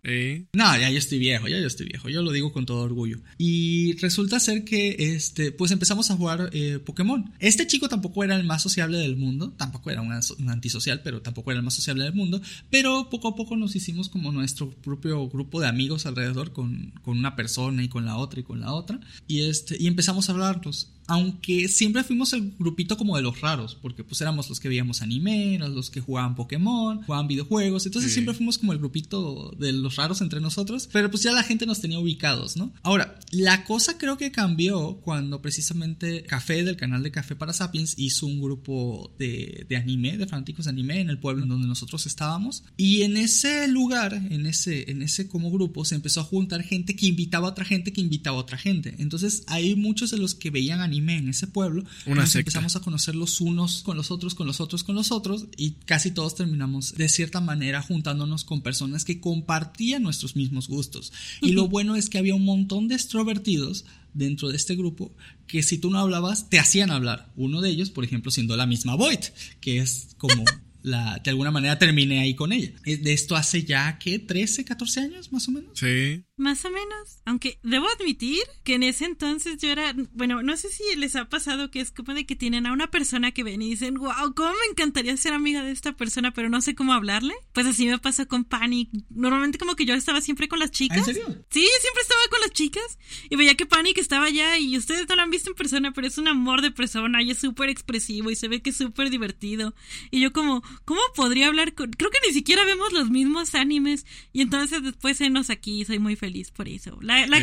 [0.53, 2.11] No, ya yo estoy viejo, ya yo estoy viejo.
[2.11, 3.19] Yo lo digo con todo orgullo.
[3.39, 7.33] Y resulta ser que, este, pues empezamos a jugar eh, Pokémon.
[7.39, 9.55] Este chico tampoco era el más sociable del mundo.
[9.57, 10.13] Tampoco era un,
[10.51, 12.43] antisocial, pero tampoco era el más sociable del mundo.
[12.69, 17.17] Pero poco a poco nos hicimos como nuestro propio grupo de amigos alrededor con, con
[17.17, 19.01] una persona y con la otra y con la otra.
[19.27, 23.77] Y, este, y empezamos a hablarnos aunque siempre fuimos el grupito como de los raros,
[23.81, 28.35] porque pues éramos los que veíamos anime, los que jugaban Pokémon, jugaban videojuegos, entonces siempre
[28.35, 31.81] fuimos como el grupito de los raros entre nosotros, pero pues ya la gente nos
[31.81, 32.73] tenía ubicados, ¿no?
[32.83, 37.95] Ahora, la cosa creo que cambió cuando precisamente Café del canal de Café para Sapiens
[37.97, 41.69] hizo un grupo de, de anime, de fanáticos de anime en el pueblo en donde
[41.69, 46.25] nosotros estábamos, y en ese lugar, en ese, en ese como grupo, se empezó a
[46.25, 50.11] juntar gente que invitaba a otra gente que invitaba a otra gente, entonces hay muchos
[50.11, 53.97] de los que veían anime en ese pueblo, nos empezamos a conocer los unos con
[53.97, 57.83] los otros, con los otros, con los otros, y casi todos terminamos de cierta manera
[57.83, 61.13] juntándonos con personas que compartían nuestros mismos gustos.
[61.41, 65.15] Y lo bueno es que había un montón de extrovertidos dentro de este grupo
[65.47, 67.33] que si tú no hablabas, te hacían hablar.
[67.37, 69.21] Uno de ellos, por ejemplo, siendo la misma Void,
[69.61, 70.45] que es como
[70.83, 72.71] de alguna manera terminé ahí con ella.
[72.85, 74.25] Eh, de esto hace ya, ¿qué?
[74.25, 75.71] ¿13, 14 años más o menos?
[75.79, 76.23] Sí.
[76.39, 77.23] Más o menos.
[77.25, 81.31] Aunque debo admitir que en ese entonces yo era, bueno, no sé si les ha
[81.31, 84.35] pasado que es como de que tienen a una persona que ven y dicen, wow,
[84.35, 87.35] ¿cómo me encantaría ser amiga de esta persona, pero no sé cómo hablarle?
[87.55, 88.91] Pues así me pasó con Panic.
[89.09, 90.99] Normalmente como que yo estaba siempre con las chicas.
[90.99, 91.25] ¿En serio?
[91.49, 92.99] Sí, siempre estaba con las chicas
[93.31, 96.07] y veía que Panic estaba allá y ustedes no lo han visto en persona, pero
[96.07, 99.09] es un amor de persona y es súper expresivo y se ve que es súper
[99.09, 99.75] divertido.
[100.11, 101.93] Y yo como, ¿cómo podría hablar con...?
[101.93, 106.15] Creo que ni siquiera vemos los mismos animes y entonces después enos aquí soy muy
[106.15, 106.99] feliz por eso.
[107.01, 107.41] La, la,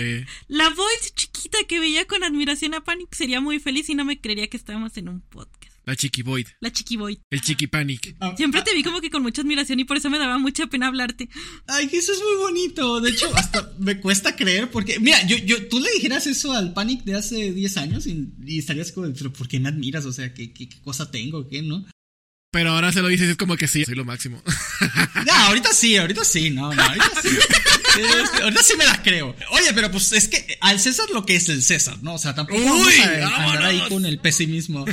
[0.48, 4.20] la voice chiquita que veía con admiración a Panic sería muy feliz y no me
[4.20, 5.74] creería que estábamos en un podcast.
[5.86, 6.48] La Chiqui Void.
[6.62, 7.18] La Chiqui Void.
[7.30, 8.16] El Chiqui Panic.
[8.22, 10.68] Ah, Siempre te vi como que con mucha admiración y por eso me daba mucha
[10.68, 11.28] pena hablarte.
[11.68, 13.02] Ay, eso es muy bonito.
[13.02, 16.74] De hecho, hasta me cuesta creer porque, mira, yo, yo, tú le dijeras eso al
[16.74, 20.06] Panic de hace 10 años y, estarías como, pero ¿por qué me admiras?
[20.06, 21.50] O sea, ¿qué, qué, qué cosa tengo?
[21.50, 21.86] ¿Qué no?
[22.54, 24.42] Pero ahora se lo dices, es como que sí, soy lo máximo.
[25.26, 27.30] No, ahorita sí, ahorita sí, no, no, ahorita sí.
[28.44, 29.36] Ahorita sí me la creo.
[29.52, 32.16] Oye, pero pues es que al César lo que es el César, ¿no?
[32.16, 34.86] O sea, tampoco Uy, vamos a andar ahí con el pesimismo.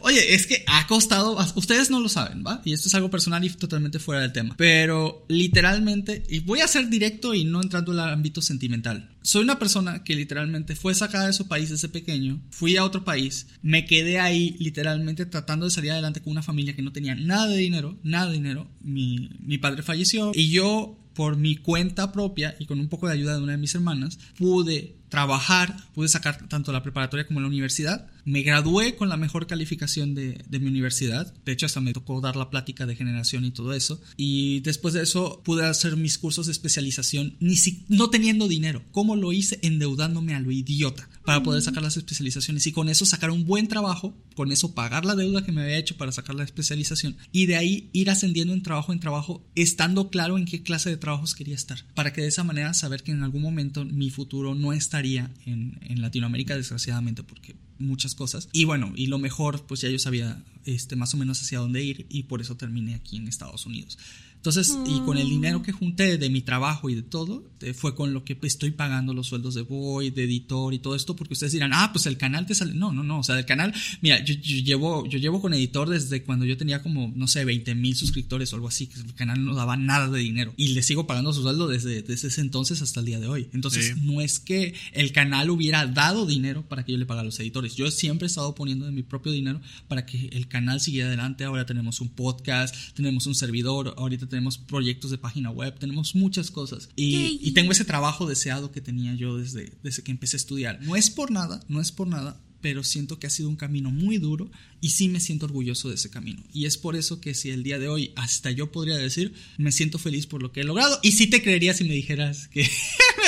[0.00, 2.62] Oye, es que ha costado, ustedes no lo saben, ¿va?
[2.64, 4.54] Y esto es algo personal y totalmente fuera del tema.
[4.56, 9.10] Pero literalmente, y voy a ser directo y no entrando al ámbito sentimental.
[9.22, 13.04] Soy una persona que literalmente fue sacada de su país desde pequeño, fui a otro
[13.04, 17.14] país, me quedé ahí literalmente tratando de salir adelante con una familia que no tenía
[17.14, 18.70] nada de dinero, nada de dinero.
[18.80, 23.14] Mi, mi padre falleció y yo por mi cuenta propia y con un poco de
[23.14, 27.48] ayuda de una de mis hermanas, pude trabajar, pude sacar tanto la preparatoria como la
[27.48, 28.06] universidad.
[28.24, 31.34] Me gradué con la mejor calificación de, de, mi universidad.
[31.44, 34.00] De hecho, hasta me tocó dar la plática de generación y todo eso.
[34.16, 38.84] Y después de eso pude hacer mis cursos de especialización ni si, no teniendo dinero.
[38.92, 39.58] ¿Cómo lo hice?
[39.62, 43.68] Endeudándome a lo idiota para poder sacar las especializaciones y con eso sacar un buen
[43.68, 47.44] trabajo, con eso pagar la deuda que me había hecho para sacar la especialización y
[47.44, 51.34] de ahí ir ascendiendo en trabajo en trabajo, estando claro en qué clase de trabajos
[51.34, 54.72] quería estar, para que de esa manera saber que en algún momento mi futuro no
[54.72, 58.48] estaría en, en Latinoamérica, desgraciadamente, porque muchas cosas.
[58.52, 61.82] Y bueno, y lo mejor, pues ya yo sabía este, más o menos hacia dónde
[61.82, 63.98] ir y por eso terminé aquí en Estados Unidos.
[64.38, 64.86] Entonces, mm.
[64.86, 68.14] y con el dinero que junté de mi trabajo y de todo, eh, fue con
[68.14, 71.52] lo que estoy pagando los sueldos de Void, de editor y todo esto, porque ustedes
[71.52, 72.72] dirán, ah, pues el canal te sale.
[72.72, 75.88] No, no, no, o sea, el canal, mira, yo, yo llevo, yo llevo con editor
[75.88, 79.14] desde cuando yo tenía como, no sé, 20 mil suscriptores o algo así, que el
[79.14, 82.40] canal no daba nada de dinero y le sigo pagando su sueldo desde, desde ese
[82.40, 83.48] entonces hasta el día de hoy.
[83.52, 84.00] Entonces, sí.
[84.02, 87.40] no es que el canal hubiera dado dinero para que yo le pagara a los
[87.40, 87.74] editores.
[87.74, 91.44] Yo siempre he estado poniendo de mi propio dinero para que el canal siguiera adelante.
[91.44, 96.50] Ahora tenemos un podcast, tenemos un servidor, ahorita tenemos proyectos de página web, tenemos muchas
[96.50, 96.88] cosas.
[96.96, 100.80] Y, y, tengo ese trabajo deseado que tenía yo desde, desde que empecé a estudiar.
[100.82, 103.90] No es por nada, no es por nada, pero siento que ha sido un camino
[103.90, 104.50] muy duro
[104.80, 106.42] y sí me siento orgulloso de ese camino.
[106.52, 109.72] Y es por eso que si el día de hoy hasta yo podría decir, me
[109.72, 112.68] siento feliz por lo que he logrado y sí te creería si me dijeras que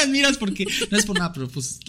[0.00, 1.80] me admiras porque no es por nada, pero pues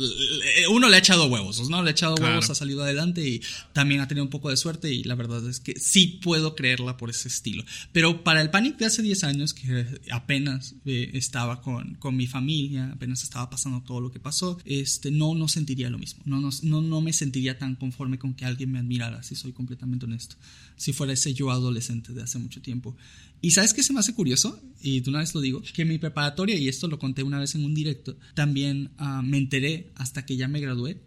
[0.70, 1.82] uno le ha echado huevos, ¿no?
[1.84, 2.32] Le ha echado claro.
[2.34, 3.42] huevos, ha salido adelante y
[3.74, 6.98] también ha tenido un poco de suerte y la verdad es que sí puedo creerla
[6.98, 7.64] por ese estilo.
[7.92, 12.28] Pero para el Panic de hace 10 años, que apenas eh, estaba con, con, mi
[12.28, 16.42] familia, apenas estaba pasando todo lo que pasó, este, no, no sentiría lo mismo, no,
[16.42, 20.36] no, no, me sentiría tan conforme con que alguien me admirara, si soy completamente honesto,
[20.76, 22.96] si fuera ese yo adolescente de hace mucho tiempo.
[23.44, 25.98] Y sabes qué se me hace curioso, y de una vez lo digo, que mi
[25.98, 28.01] preparatoria, y esto lo conté una vez en un directo,
[28.34, 31.02] también uh, me enteré hasta que ya me gradué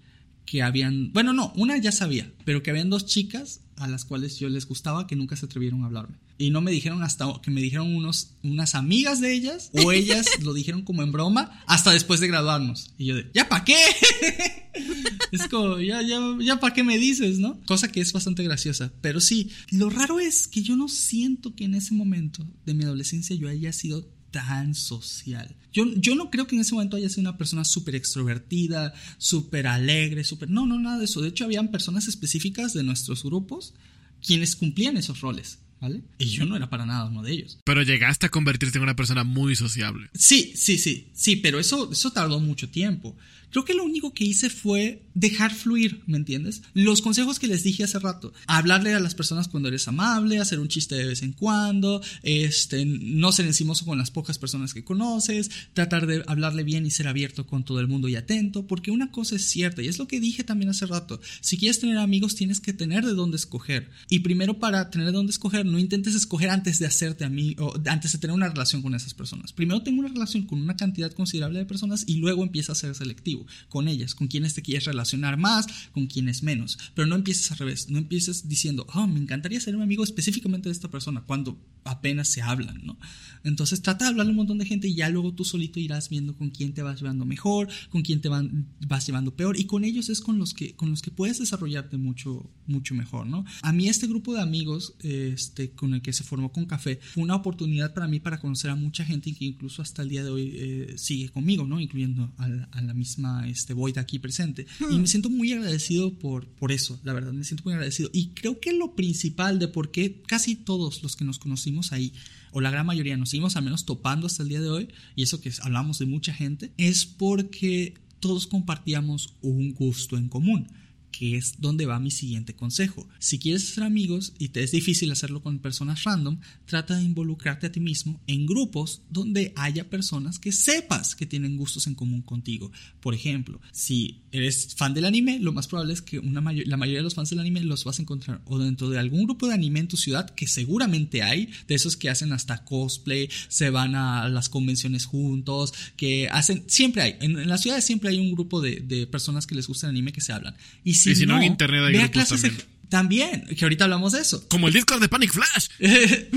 [0.44, 4.38] que habían, bueno, no, una ya sabía, pero que habían dos chicas a las cuales
[4.38, 6.16] yo les gustaba que nunca se atrevieron a hablarme.
[6.36, 10.26] Y no me dijeron hasta que me dijeron unos, unas amigas de ellas, o ellas
[10.42, 12.92] lo dijeron como en broma, hasta después de graduarnos.
[12.98, 13.76] Y yo de, ¿ya para qué?
[15.32, 17.60] es como, ya, ya, ya para qué me dices, ¿no?
[17.66, 18.92] Cosa que es bastante graciosa.
[19.00, 22.84] Pero sí, lo raro es que yo no siento que en ese momento de mi
[22.84, 25.54] adolescencia yo haya sido tan social.
[25.72, 29.68] Yo, yo no creo que en ese momento haya sido una persona súper extrovertida, súper
[29.68, 30.50] alegre, súper...
[30.50, 31.20] No, no, nada de eso.
[31.20, 33.74] De hecho, habían personas específicas de nuestros grupos
[34.20, 35.60] quienes cumplían esos roles.
[35.80, 36.02] ¿Vale?
[36.18, 37.58] Y yo no era para nada uno de ellos.
[37.64, 40.08] Pero llegaste a convertirte en una persona muy sociable.
[40.14, 43.16] Sí, sí, sí, sí, pero eso, eso tardó mucho tiempo.
[43.54, 46.62] Creo que lo único que hice fue dejar fluir, ¿me entiendes?
[46.72, 48.32] Los consejos que les dije hace rato.
[48.48, 52.84] Hablarle a las personas cuando eres amable, hacer un chiste de vez en cuando, este,
[52.84, 57.06] no ser encimoso con las pocas personas que conoces, tratar de hablarle bien y ser
[57.06, 60.08] abierto con todo el mundo y atento, porque una cosa es cierta, y es lo
[60.08, 63.88] que dije también hace rato, si quieres tener amigos tienes que tener de dónde escoger.
[64.10, 68.10] Y primero para tener de dónde escoger, no intentes escoger antes de hacerte amigo, antes
[68.10, 69.52] de tener una relación con esas personas.
[69.52, 72.96] Primero tengo una relación con una cantidad considerable de personas y luego empieza a ser
[72.96, 76.78] selectivo con ellas, con quienes te quieres relacionar más, con quienes menos.
[76.94, 80.68] Pero no empieces al revés, no empieces diciendo, oh, me encantaría ser un amigo específicamente
[80.68, 82.98] de esta persona, cuando apenas se hablan, ¿no?
[83.44, 86.08] Entonces trata de hablarle a un montón de gente y ya luego tú solito irás
[86.08, 89.84] viendo con quién te vas llevando mejor, con quién te vas llevando peor y con
[89.84, 93.44] ellos es con los que, con los que puedes desarrollarte mucho, mucho mejor, ¿no?
[93.62, 97.22] A mí este grupo de amigos este, con el que se formó con Café fue
[97.22, 100.30] una oportunidad para mí para conocer a mucha gente que incluso hasta el día de
[100.30, 101.80] hoy eh, sigue conmigo, ¿no?
[101.80, 104.66] Incluyendo a la misma este, Void aquí presente.
[104.90, 108.10] Y me siento muy agradecido por, por eso, la verdad, me siento muy agradecido.
[108.12, 112.12] Y creo que lo principal de por qué casi todos los que nos conocimos ahí,
[112.52, 115.22] o la gran mayoría nos seguimos al menos topando hasta el día de hoy, y
[115.22, 120.68] eso que hablamos de mucha gente, es porque todos compartíamos un gusto en común
[121.16, 123.06] que es donde va mi siguiente consejo.
[123.18, 127.66] Si quieres ser amigos y te es difícil hacerlo con personas random, trata de involucrarte
[127.66, 132.22] a ti mismo en grupos donde haya personas que sepas que tienen gustos en común
[132.22, 132.72] contigo.
[133.00, 136.98] Por ejemplo, si eres fan del anime, lo más probable es que una la mayoría
[136.98, 139.54] de los fans del anime los vas a encontrar o dentro de algún grupo de
[139.54, 143.94] anime en tu ciudad, que seguramente hay, de esos que hacen hasta cosplay, se van
[143.94, 148.60] a las convenciones juntos, que hacen, siempre hay, en, las ciudades siempre hay un grupo
[148.60, 150.56] de, de, personas que les gusta el anime que se hablan.
[150.82, 152.62] Y si, no, en internet hay grupos también.
[152.88, 154.46] también, que ahorita hablamos de eso.
[154.48, 155.68] Como el Discord de Panic Flash.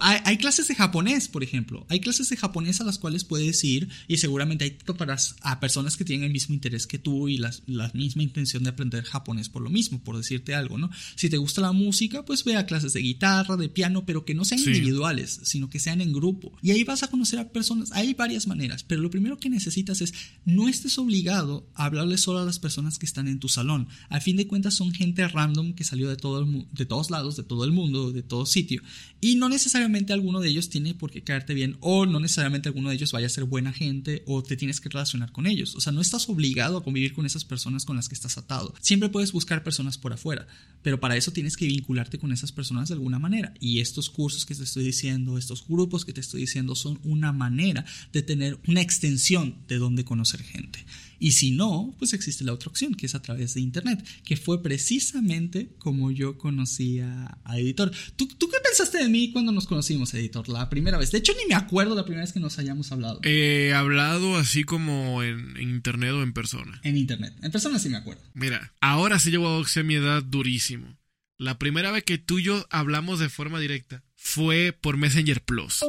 [0.00, 1.86] hay, clases de japonés, por ejemplo.
[1.88, 5.96] Hay clases de japonés a las cuales puedes ir y seguramente ahí toparás a personas
[5.96, 7.52] que tienen el mismo interés que tú y la
[7.94, 10.90] misma intención de aprender japonés por lo mismo, por decirte algo, ¿no?
[11.16, 14.34] Si te gusta la música, pues ve a clases de guitarra, de piano, pero que
[14.34, 16.52] no sean individuales, sino que sean en grupo.
[16.62, 17.92] Y ahí vas a conocer a personas.
[17.92, 22.40] Hay varias maneras, pero lo primero que necesitas es no estés obligado a hablarle solo
[22.40, 23.88] a las personas que están en tu salón.
[24.08, 27.42] A fin de cuentas son gente random que salió de, todo de todos lados, de
[27.42, 28.82] todo el mundo, de todo sitio.
[29.20, 32.88] Y no necesariamente alguno de ellos tiene por qué caerte bien o no necesariamente alguno
[32.88, 35.74] de ellos vaya a ser buena gente o te tienes que relacionar con ellos.
[35.74, 38.74] O sea, no estás obligado a convivir con esas personas con las que estás atado.
[38.80, 40.46] Siempre puedes buscar personas por afuera,
[40.82, 43.54] pero para eso tienes que vincularte con esas personas de alguna manera.
[43.60, 47.32] Y estos cursos que te estoy diciendo, estos grupos que te estoy diciendo son una
[47.32, 50.84] manera de tener una extensión de donde conocer gente.
[51.18, 54.36] Y si no, pues existe la otra opción, que es a través de Internet, que
[54.36, 57.90] fue precisamente como yo conocí a, Editor.
[58.16, 61.10] ¿Tú, ¿Tú, qué pensaste de mí cuando nos conocimos, Editor, la primera vez?
[61.10, 63.20] De hecho, ni me acuerdo la primera vez que nos hayamos hablado.
[63.24, 66.80] He hablado así como en, Internet o en persona.
[66.84, 67.34] En Internet.
[67.42, 68.22] En persona sí me acuerdo.
[68.34, 70.98] Mira, ahora sí llevo a mi edad durísimo.
[71.36, 75.80] La primera vez que tú y yo hablamos de forma directa fue por Messenger Plus.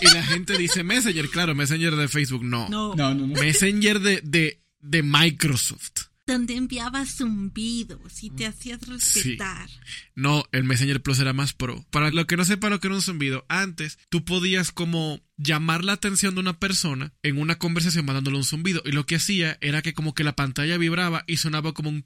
[0.00, 2.68] Y la gente dice Messenger, claro, Messenger de Facebook, no.
[2.68, 3.26] No, no, no.
[3.26, 6.10] Messenger de, de, de Microsoft.
[6.26, 9.68] Donde enviabas zumbidos y te hacías respetar.
[10.14, 11.84] No, el Messenger Plus era más pro.
[11.90, 15.84] Para lo que no sepa lo que era un zumbido, antes tú podías como llamar
[15.84, 18.80] la atención de una persona en una conversación mandándole un zumbido.
[18.84, 22.04] Y lo que hacía era que como que la pantalla vibraba y sonaba como un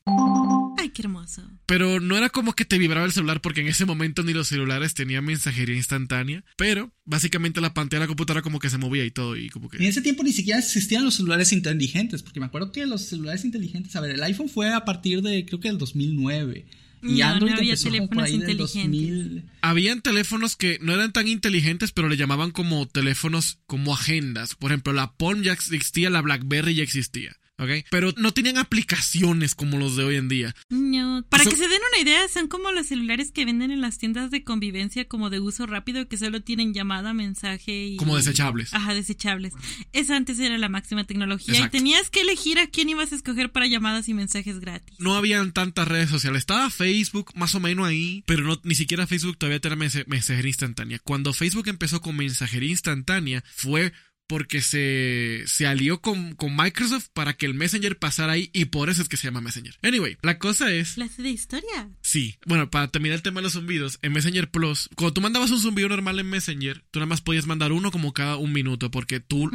[0.92, 1.42] qué hermoso.
[1.66, 4.48] Pero no era como que te vibraba el celular porque en ese momento ni los
[4.48, 6.44] celulares tenían mensajería instantánea.
[6.56, 9.36] Pero básicamente la pantalla de la computadora como que se movía y todo.
[9.36, 9.78] Y como que...
[9.78, 12.22] En ese tiempo ni siquiera existían los celulares inteligentes.
[12.22, 15.44] Porque me acuerdo que los celulares inteligentes, a ver, el iPhone fue a partir de
[15.46, 16.66] creo que del 2009.
[17.06, 19.44] Y Android no había teléfonos inteligentes.
[19.60, 24.54] Habían teléfonos que no eran tan inteligentes, pero le llamaban como teléfonos como agendas.
[24.54, 27.36] Por ejemplo, la Palm ya existía, la BlackBerry ya existía.
[27.58, 27.70] ¿Ok?
[27.90, 30.54] Pero no tenían aplicaciones como los de hoy en día.
[30.70, 33.98] No, para que se den una idea, son como los celulares que venden en las
[33.98, 37.96] tiendas de convivencia como de uso rápido que solo tienen llamada, mensaje y...
[37.96, 38.74] Como desechables.
[38.74, 39.54] Ajá, desechables.
[39.92, 43.52] Esa antes era la máxima tecnología y tenías que elegir a quién ibas a escoger
[43.52, 44.94] para llamadas y mensajes gratis.
[44.98, 46.40] No habían tantas redes sociales.
[46.40, 49.76] Estaba Facebook más o menos ahí, pero no, ni siquiera Facebook todavía tenía
[50.06, 50.98] mensajería instantánea.
[50.98, 53.92] Cuando Facebook empezó con mensajería instantánea fue
[54.26, 58.90] porque se, se alió con, con, Microsoft para que el Messenger pasara ahí y por
[58.90, 59.76] eso es que se llama Messenger.
[59.82, 60.96] Anyway, la cosa es...
[60.96, 61.90] La de historia.
[62.00, 62.36] Sí.
[62.46, 65.60] Bueno, para terminar el tema de los zumbidos, en Messenger Plus, cuando tú mandabas un
[65.60, 69.20] zumbido normal en Messenger, tú nada más podías mandar uno como cada un minuto porque
[69.20, 69.50] tú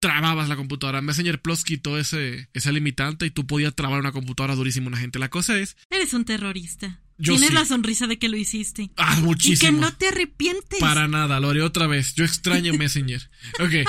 [0.00, 1.02] trababas la computadora.
[1.02, 5.18] Messenger Plus quitó ese, ese limitante y tú podías trabar una computadora durísimo una gente.
[5.18, 5.76] La cosa es...
[5.90, 7.00] Eres un terrorista.
[7.18, 8.90] Tienes la sonrisa de que lo hiciste.
[8.96, 9.56] Ah, muchísimo.
[9.56, 10.78] Y que no te arrepientes.
[10.78, 12.14] Para nada, lo haré otra vez.
[12.14, 13.28] Yo extraño Messenger.
[13.60, 13.88] Ok.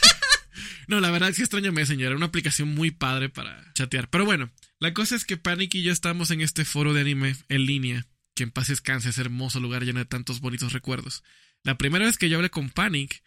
[0.88, 2.06] no, la verdad es que extraño Messenger.
[2.06, 4.08] Era una aplicación muy padre para chatear.
[4.08, 7.36] Pero bueno, la cosa es que Panic y yo estamos en este foro de anime
[7.48, 8.06] en línea.
[8.34, 11.22] Que en paz descanse, ese hermoso lugar lleno de tantos bonitos recuerdos.
[11.62, 13.22] La primera vez que yo hablé con Panic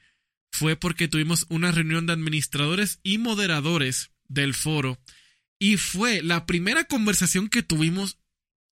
[0.51, 4.99] fue porque tuvimos una reunión de administradores y moderadores del foro.
[5.59, 8.17] Y fue la primera conversación que tuvimos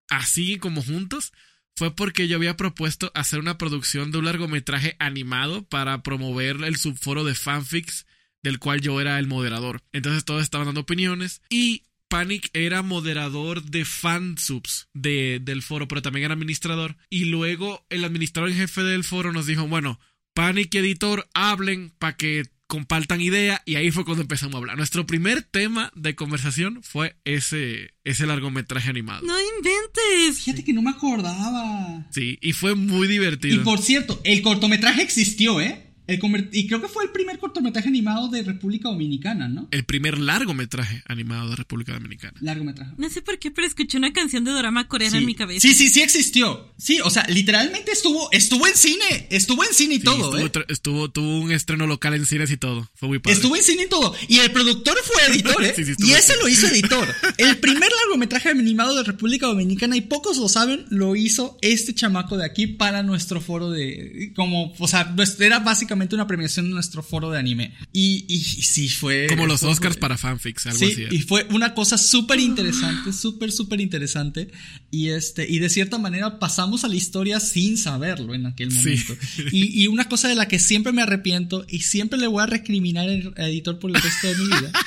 [0.10, 1.34] así como juntos
[1.76, 6.76] fue porque yo había propuesto hacer una producción de un largometraje animado para promover el
[6.76, 8.08] subforo de fanfics
[8.42, 9.84] del cual yo era el moderador.
[9.92, 16.02] Entonces todos estaban dando opiniones y Panic era moderador de fansubs de, del foro, pero
[16.02, 16.98] también era administrador.
[17.10, 20.00] Y luego el administrador en jefe del foro nos dijo, bueno,
[20.34, 24.78] Panic y editor hablen para que compartan idea y ahí fue cuando empezamos a hablar.
[24.78, 29.26] Nuestro primer tema de conversación fue ese, ese largometraje animado.
[29.26, 30.44] No inventes.
[30.44, 32.06] Fíjate que no me acordaba.
[32.12, 33.56] Sí, y fue muy divertido.
[33.56, 35.87] Y por cierto, el cortometraje existió, ¿eh?
[36.08, 36.20] El
[36.54, 39.68] y creo que fue el primer cortometraje animado de República Dominicana, ¿no?
[39.72, 42.34] El primer largometraje animado de República Dominicana.
[42.42, 42.92] Largometraje.
[42.98, 45.18] No sé por qué, pero escuché una canción de drama coreana Sí.
[45.18, 45.68] en mi cabeza.
[45.68, 46.74] Sí, sí, sí existió.
[46.78, 50.62] Sí, o sea, literalmente estuvo, estuvo en cine, estuvo en cine y Sí, todo, estuvo,
[50.62, 50.66] ¿eh?
[50.70, 52.90] estuvo- tuvo un estreno local en cines y todo.
[52.96, 53.36] Fue muy padre.
[53.36, 54.16] Estuvo en cine y todo.
[54.30, 55.74] Y el productor fue editor, ¿eh?
[55.76, 57.08] Sí, y ese lo hizo editor.
[57.38, 62.38] El primer largometraje animado de República Dominicana, y pocos lo saben, lo hizo este chamaco
[62.38, 64.32] de aquí para nuestro foro de.
[64.36, 67.74] Como, o sea, era básicamente una premiación de nuestro foro de anime.
[67.94, 69.28] Y, y, y sí, fue.
[69.30, 71.06] Como los fue- Oscars fue- para fanfics, algo Sí, así.
[71.12, 74.50] y fue una cosa súper interesante, súper, súper interesante.
[74.92, 78.78] Y este, y de cierta manera pasamos a la historia sin saberlo en aquel Sí.
[78.78, 79.16] momento.
[79.52, 82.46] Y, y una cosa de la que siempre me arrepiento y siempre le voy a
[82.46, 84.72] recriminar al editor por el resto de mi vida.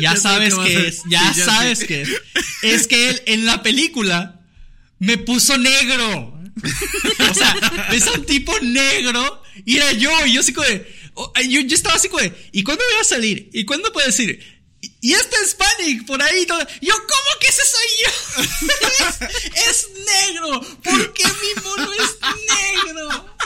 [0.00, 0.86] Ya, sabes que decir.
[0.86, 1.86] es, ya, Sí, ya sabes sé.
[1.86, 2.08] que es.
[2.62, 4.40] Es que él en la película
[4.98, 6.39] me puso negro.
[7.30, 10.10] O sea, es un tipo negro y era yo.
[10.26, 10.86] Y yo así como de.
[11.48, 12.32] Yo, estaba así como de.
[12.52, 13.50] ¿Y cuándo voy a salir?
[13.52, 14.60] ¿Y cuándo puedo decir?
[15.00, 16.46] Y- este es Panic por ahí.
[16.46, 16.60] Todo.
[16.80, 19.26] Yo, ¿cómo que ese soy yo?
[19.68, 20.60] es, es negro.
[20.82, 22.16] ¿Por qué mi mono es
[22.84, 23.36] negro?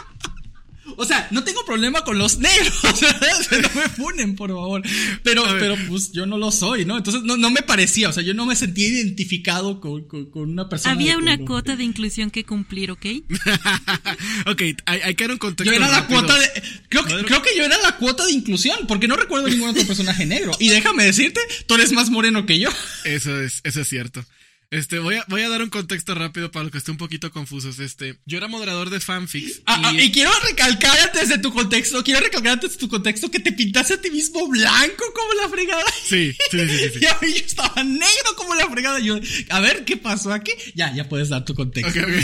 [0.97, 2.73] O sea, no tengo problema con los negros.
[3.53, 4.83] no me funen, por favor.
[5.23, 6.97] Pero, pero pues yo no lo soy, ¿no?
[6.97, 8.09] Entonces no, no me parecía.
[8.09, 10.95] O sea, yo no me sentía identificado con, con- con una persona.
[10.95, 11.49] Había de una color.
[11.49, 13.07] cuota de inclusión que cumplir, ¿ok?
[14.47, 15.71] ok, hay, hay que dar un contexto.
[15.73, 16.21] Yo era la rápido.
[16.21, 16.63] cuota de.
[16.89, 19.87] Creo, que- creo que yo era la cuota de inclusión, porque no recuerdo ningún otro
[19.87, 20.53] personaje negro.
[20.59, 22.71] Y déjame decirte, tú eres más moreno que yo.
[23.05, 24.25] Eso es, eso es cierto.
[24.71, 27.31] Este, voy a, voy a dar un contexto rápido para los que estén un poquito
[27.31, 27.79] confusos.
[27.79, 29.63] Este, yo era moderador de fanfics.
[29.67, 33.31] Ah, ah, y, quiero recalcar antes de tu contexto, quiero recalcar antes de tu contexto
[33.31, 35.85] que te pintaste a ti mismo blanco como la fregada.
[36.05, 36.99] Sí, sí, sí, sí, sí.
[37.03, 39.01] Y a mí yo estaba negro como la fregada.
[39.01, 39.19] Yo,
[39.51, 40.53] a ver, ¿qué pasó aquí?
[40.75, 42.01] Ya, ya puedes dar tu contexto.
[42.01, 42.15] Ok, ok.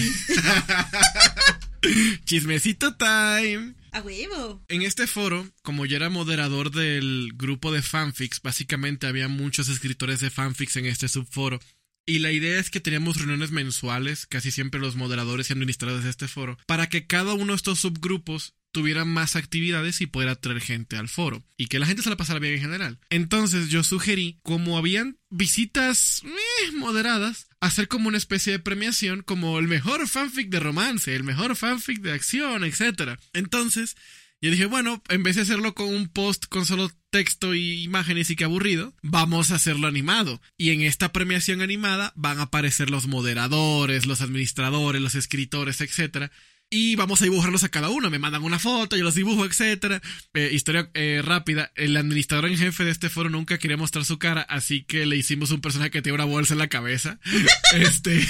[2.25, 3.75] Chismecito time.
[3.93, 4.63] A huevo.
[4.69, 10.21] En este foro, como yo era moderador del grupo de fanfics, básicamente había muchos escritores
[10.21, 11.59] de fanfics en este subforo.
[12.07, 16.11] Y la idea es que teníamos reuniones mensuales, casi siempre los moderadores y administradores de
[16.11, 20.61] este foro, para que cada uno de estos subgrupos tuviera más actividades y pudiera traer
[20.61, 21.45] gente al foro.
[21.57, 22.99] Y que la gente se la pasara bien en general.
[23.11, 29.59] Entonces yo sugerí, como habían visitas eh, moderadas, hacer como una especie de premiación como
[29.59, 33.19] el mejor fanfic de romance, el mejor fanfic de acción, etc.
[33.33, 33.97] Entonces,
[34.41, 38.31] yo dije, bueno, en vez de hacerlo con un post con solo texto y imágenes
[38.31, 40.41] y que aburrido, vamos a hacerlo animado.
[40.57, 46.31] Y en esta premiación animada van a aparecer los moderadores, los administradores, los escritores, etcétera.
[46.73, 48.11] Y vamos a dibujarlos a cada uno.
[48.11, 50.01] Me mandan una foto, yo los dibujo, etcétera.
[50.35, 51.73] Eh, historia eh, rápida.
[51.75, 55.17] El administrador en jefe de este foro nunca quería mostrar su cara, así que le
[55.17, 57.19] hicimos un personaje que tiene una bolsa en la cabeza.
[57.75, 58.25] este.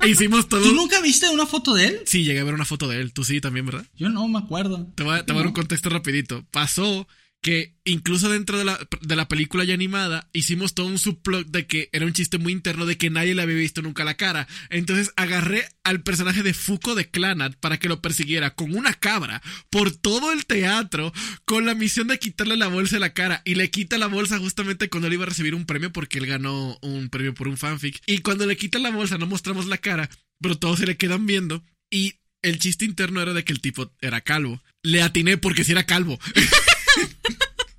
[0.00, 0.62] e hicimos todo.
[0.62, 2.00] ¿Tú nunca viste una foto de él?
[2.04, 3.12] Sí, llegué a ver una foto de él.
[3.12, 3.86] Tú sí también, ¿verdad?
[3.96, 4.90] Yo no me acuerdo.
[4.96, 6.44] Te voy a, te voy a dar un contexto rapidito.
[6.50, 7.06] Pasó
[7.42, 11.66] que incluso dentro de la, de la película ya animada hicimos todo un subplot de
[11.66, 14.46] que era un chiste muy interno de que nadie le había visto nunca la cara.
[14.70, 19.42] Entonces agarré al personaje de Fuko de Clanat para que lo persiguiera con una cabra
[19.70, 21.12] por todo el teatro
[21.44, 24.38] con la misión de quitarle la bolsa de la cara y le quita la bolsa
[24.38, 27.56] justamente cuando él iba a recibir un premio porque él ganó un premio por un
[27.56, 28.00] fanfic.
[28.06, 30.08] Y cuando le quita la bolsa no mostramos la cara,
[30.40, 33.92] pero todos se le quedan viendo y el chiste interno era de que el tipo
[34.00, 34.62] era calvo.
[34.84, 36.20] Le atiné porque si era calvo.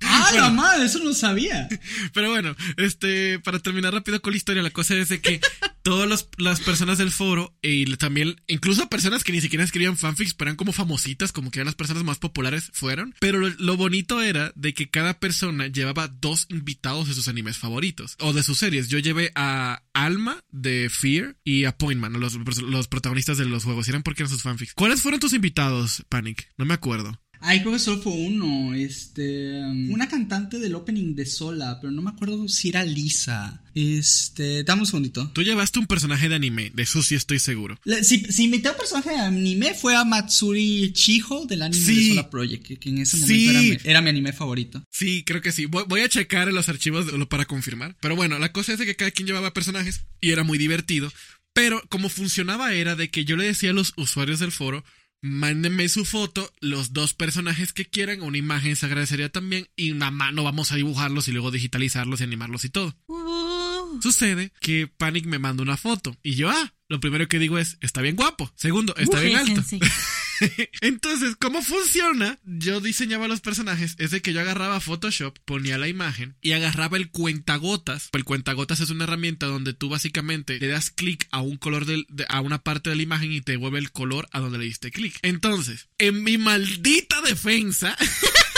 [0.06, 1.68] Ah, la madre, eso no sabía.
[2.12, 5.40] Pero bueno, este, para terminar rápido con la historia, la cosa es de que
[5.82, 10.48] todas las personas del foro y también, incluso personas que ni siquiera escribían fanfics, pero
[10.48, 13.14] eran como famositas, como que eran las personas más populares, fueron.
[13.20, 17.58] Pero lo, lo bonito era de que cada persona llevaba dos invitados de sus animes
[17.58, 18.88] favoritos o de sus series.
[18.88, 23.86] Yo llevé a Alma de Fear y a Pointman, los, los protagonistas de los juegos.
[23.86, 24.74] Y eran porque eran sus fanfics.
[24.74, 26.48] ¿Cuáles fueron tus invitados, Panic?
[26.56, 27.20] No me acuerdo.
[27.46, 28.74] Ay, creo que solo fue uno.
[28.74, 29.60] Este.
[29.60, 33.60] um, Una cantante del opening de Sola, pero no me acuerdo si era Lisa.
[33.74, 34.64] Este.
[34.64, 35.30] Dame un segundito.
[35.34, 37.78] Tú llevaste un personaje de anime, de eso sí estoy seguro.
[37.84, 41.84] La- Si, si invité a un personaje de anime fue a Matsuri Chiho del anime
[41.84, 41.94] Sí.
[42.04, 43.48] de Sola Project, que, que en ese momento Sí.
[43.48, 44.82] era, mi, era mi anime favorito.
[44.90, 45.66] Sí, creo que sí.
[45.66, 47.96] Voy, voy a checar en los archivos de- para confirmar.
[48.00, 51.12] Pero bueno, la cosa es de que cada quien llevaba personajes y era muy divertido.
[51.52, 54.84] Pero como funcionaba era de que yo le decía a los usuarios del foro,
[55.24, 60.10] mándenme su foto, los dos personajes que quieran, una imagen se agradecería también y una
[60.10, 62.94] mano vamos a dibujarlos y luego digitalizarlos y animarlos y todo.
[63.06, 67.56] Uh, Sucede que Panic me manda una foto y yo, ah, lo primero que digo
[67.56, 68.52] es, está bien guapo.
[68.54, 69.62] Segundo, está bien alto.
[70.80, 72.38] Entonces, ¿cómo funciona?
[72.44, 76.96] Yo diseñaba los personajes, es de que yo agarraba Photoshop, ponía la imagen y agarraba
[76.96, 78.10] el cuentagotas.
[78.12, 82.04] El cuentagotas es una herramienta donde tú básicamente le das clic a un color de,
[82.28, 84.90] a una parte de la imagen y te devuelve el color a donde le diste
[84.90, 85.18] clic.
[85.22, 87.96] Entonces, en mi maldita defensa,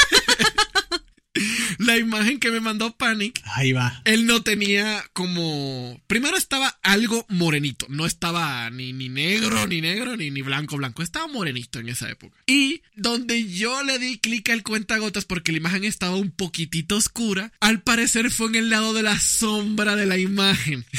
[1.79, 3.43] la imagen que me mandó Panic.
[3.55, 4.01] Ahí va.
[4.05, 6.01] Él no tenía como.
[6.07, 7.87] Primero estaba algo morenito.
[7.89, 11.03] No estaba ni, ni negro, ni negro, ni, ni blanco, blanco.
[11.03, 12.37] Estaba morenito en esa época.
[12.47, 17.53] Y donde yo le di clic al cuentagotas porque la imagen estaba un poquitito oscura,
[17.61, 20.85] al parecer fue en el lado de la sombra de la imagen.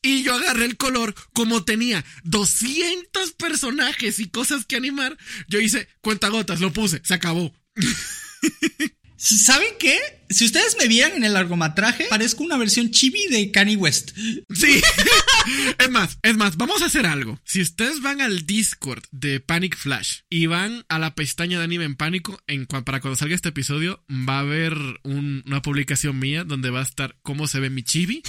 [0.00, 5.16] Y yo agarré el color, como tenía 200 personajes y cosas que animar,
[5.48, 7.52] yo hice cuentagotas, lo puse, se acabó.
[9.24, 9.98] ¿Saben qué?
[10.28, 14.10] Si ustedes me vieran en el largometraje, parezco una versión chibi de Kanye West.
[14.54, 14.82] Sí.
[15.78, 17.40] es más, es más, vamos a hacer algo.
[17.44, 21.84] Si ustedes van al Discord de Panic Flash y van a la pestaña de anime
[21.84, 26.68] en pánico, en, para cuando salga este episodio, va a haber una publicación mía donde
[26.68, 28.22] va a estar cómo se ve mi chibi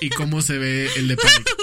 [0.00, 1.61] y cómo se ve el de Panic.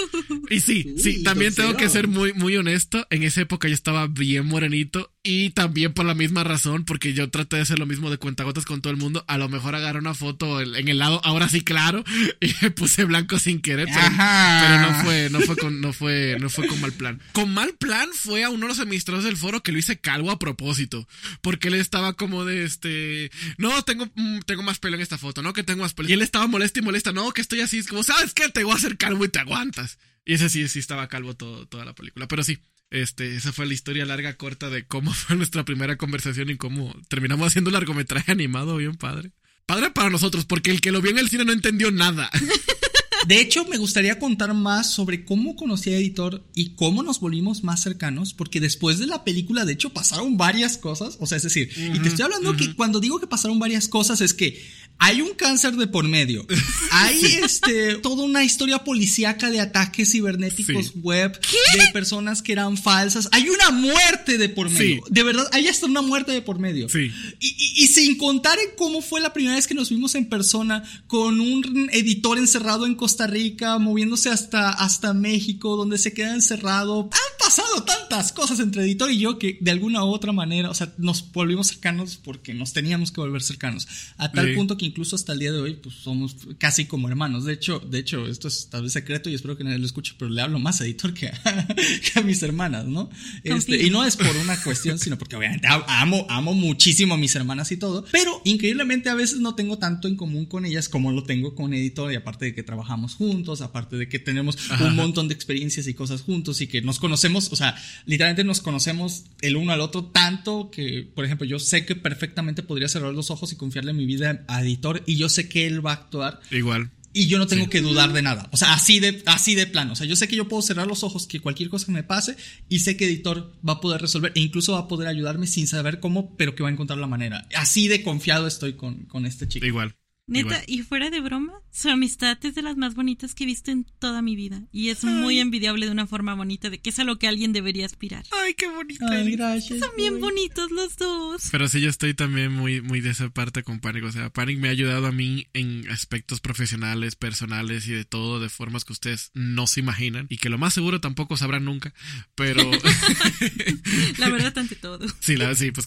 [0.50, 3.06] Y sí, sí, también tengo que ser muy, muy honesto.
[3.10, 7.30] En esa época yo estaba bien morenito y también por la misma razón, porque yo
[7.30, 9.24] traté de hacer lo mismo de cuentagotas con todo el mundo.
[9.28, 12.02] A lo mejor agarré una foto en el lado, ahora sí claro,
[12.40, 16.50] y me puse blanco sin querer, pero, no fue, no fue con, no fue, no
[16.50, 17.20] fue con mal plan.
[17.32, 20.32] Con mal plan fue a uno de los administradores del foro que lo hice calvo
[20.32, 21.06] a propósito,
[21.42, 25.42] porque él estaba como de este, no, tengo, mm, tengo más pelo en esta foto,
[25.42, 26.08] no, que tengo más pelo.
[26.08, 28.48] Y él estaba molesto y molesta, no, que estoy así, es como, ¿sabes qué?
[28.48, 29.98] Te voy a hacer calvo y te aguantas.
[30.30, 32.28] Y ese sí, sí estaba calvo todo, toda la película.
[32.28, 36.50] Pero sí, este, esa fue la historia larga, corta de cómo fue nuestra primera conversación
[36.50, 39.32] y cómo terminamos haciendo un largometraje animado bien padre.
[39.66, 42.30] Padre para nosotros, porque el que lo vio en el cine no entendió nada.
[43.26, 47.64] De hecho, me gustaría contar más sobre cómo conocí a Editor y cómo nos volvimos
[47.64, 51.18] más cercanos, porque después de la película, de hecho, pasaron varias cosas.
[51.20, 54.20] O sea, es decir, y te estoy hablando que cuando digo que pasaron varias cosas
[54.20, 54.64] es que
[55.02, 56.46] hay un cáncer de por medio.
[56.92, 63.28] Hay este toda una historia policíaca de ataques cibernéticos web de personas que eran falsas.
[63.30, 65.02] Hay una muerte de por medio.
[65.08, 66.88] De verdad, hay hasta una muerte de por medio.
[66.88, 67.12] Sí.
[67.38, 71.40] Y, sin contar en cómo fue la primera vez que nos vimos en persona con
[71.40, 77.04] un editor encerrado en Costa Rica, moviéndose hasta, hasta México, donde se queda encerrado.
[77.04, 80.74] Han pasado tantas cosas entre editor y yo que de alguna u otra manera, o
[80.74, 83.86] sea, nos volvimos cercanos porque nos teníamos que volver cercanos.
[84.16, 87.44] A tal punto que incluso hasta el día de hoy, pues somos casi como hermanos.
[87.44, 90.14] De hecho, de hecho, esto es tal vez secreto y espero que nadie lo escuche,
[90.18, 93.08] pero le hablo más a editor que a, mis hermanas, ¿no?
[93.44, 97.34] Este, y no es por una cuestión, sino porque obviamente amo, amo muchísimo a mis
[97.34, 101.12] hermanas y todo, pero increíblemente a veces no tengo tanto en común con ellas como
[101.12, 104.96] lo tengo con editor y aparte de que trabajamos juntos, aparte de que tenemos un
[104.96, 107.76] montón de experiencias y cosas juntos y que nos conocemos, o sea,
[108.06, 112.62] literalmente nos conocemos el uno al otro tanto que, por ejemplo, yo sé que perfectamente
[112.62, 115.84] podría cerrar los ojos y confiarle mi vida a editor y yo sé que él
[115.84, 116.40] va a actuar.
[116.50, 116.90] Igual.
[117.12, 118.48] Y yo no tengo que dudar de nada.
[118.52, 119.94] O sea, así de, así de plano.
[119.94, 122.04] O sea, yo sé que yo puedo cerrar los ojos, que cualquier cosa que me
[122.04, 122.36] pase,
[122.68, 125.66] y sé que editor va a poder resolver e incluso va a poder ayudarme sin
[125.66, 127.48] saber cómo, pero que va a encontrar la manera.
[127.56, 129.66] Así de confiado estoy con, con este chico.
[129.66, 129.96] Igual.
[130.28, 133.70] Neta, y fuera de broma, su amistad es de las más bonitas que he visto
[133.70, 134.62] en toda mi vida.
[134.72, 137.52] Y es muy envidiable de una forma bonita, de que es a lo que alguien
[137.52, 138.24] debería aspirar.
[138.30, 139.06] Ay, qué bonito.
[139.08, 139.78] gracias.
[139.80, 141.48] Son bien bonitos los dos.
[141.50, 144.04] Pero sí, yo estoy también muy, muy de esa parte con Panic.
[144.04, 148.40] O sea, Panic me ha ayudado a mí en aspectos profesionales, personales y de todo,
[148.40, 150.26] de formas que ustedes no se imaginan.
[150.28, 151.94] Y que lo más seguro tampoco sabrán nunca.
[152.34, 152.68] Pero.
[154.18, 155.06] la verdad, ante todo.
[155.20, 155.86] Sí, la, sí, pues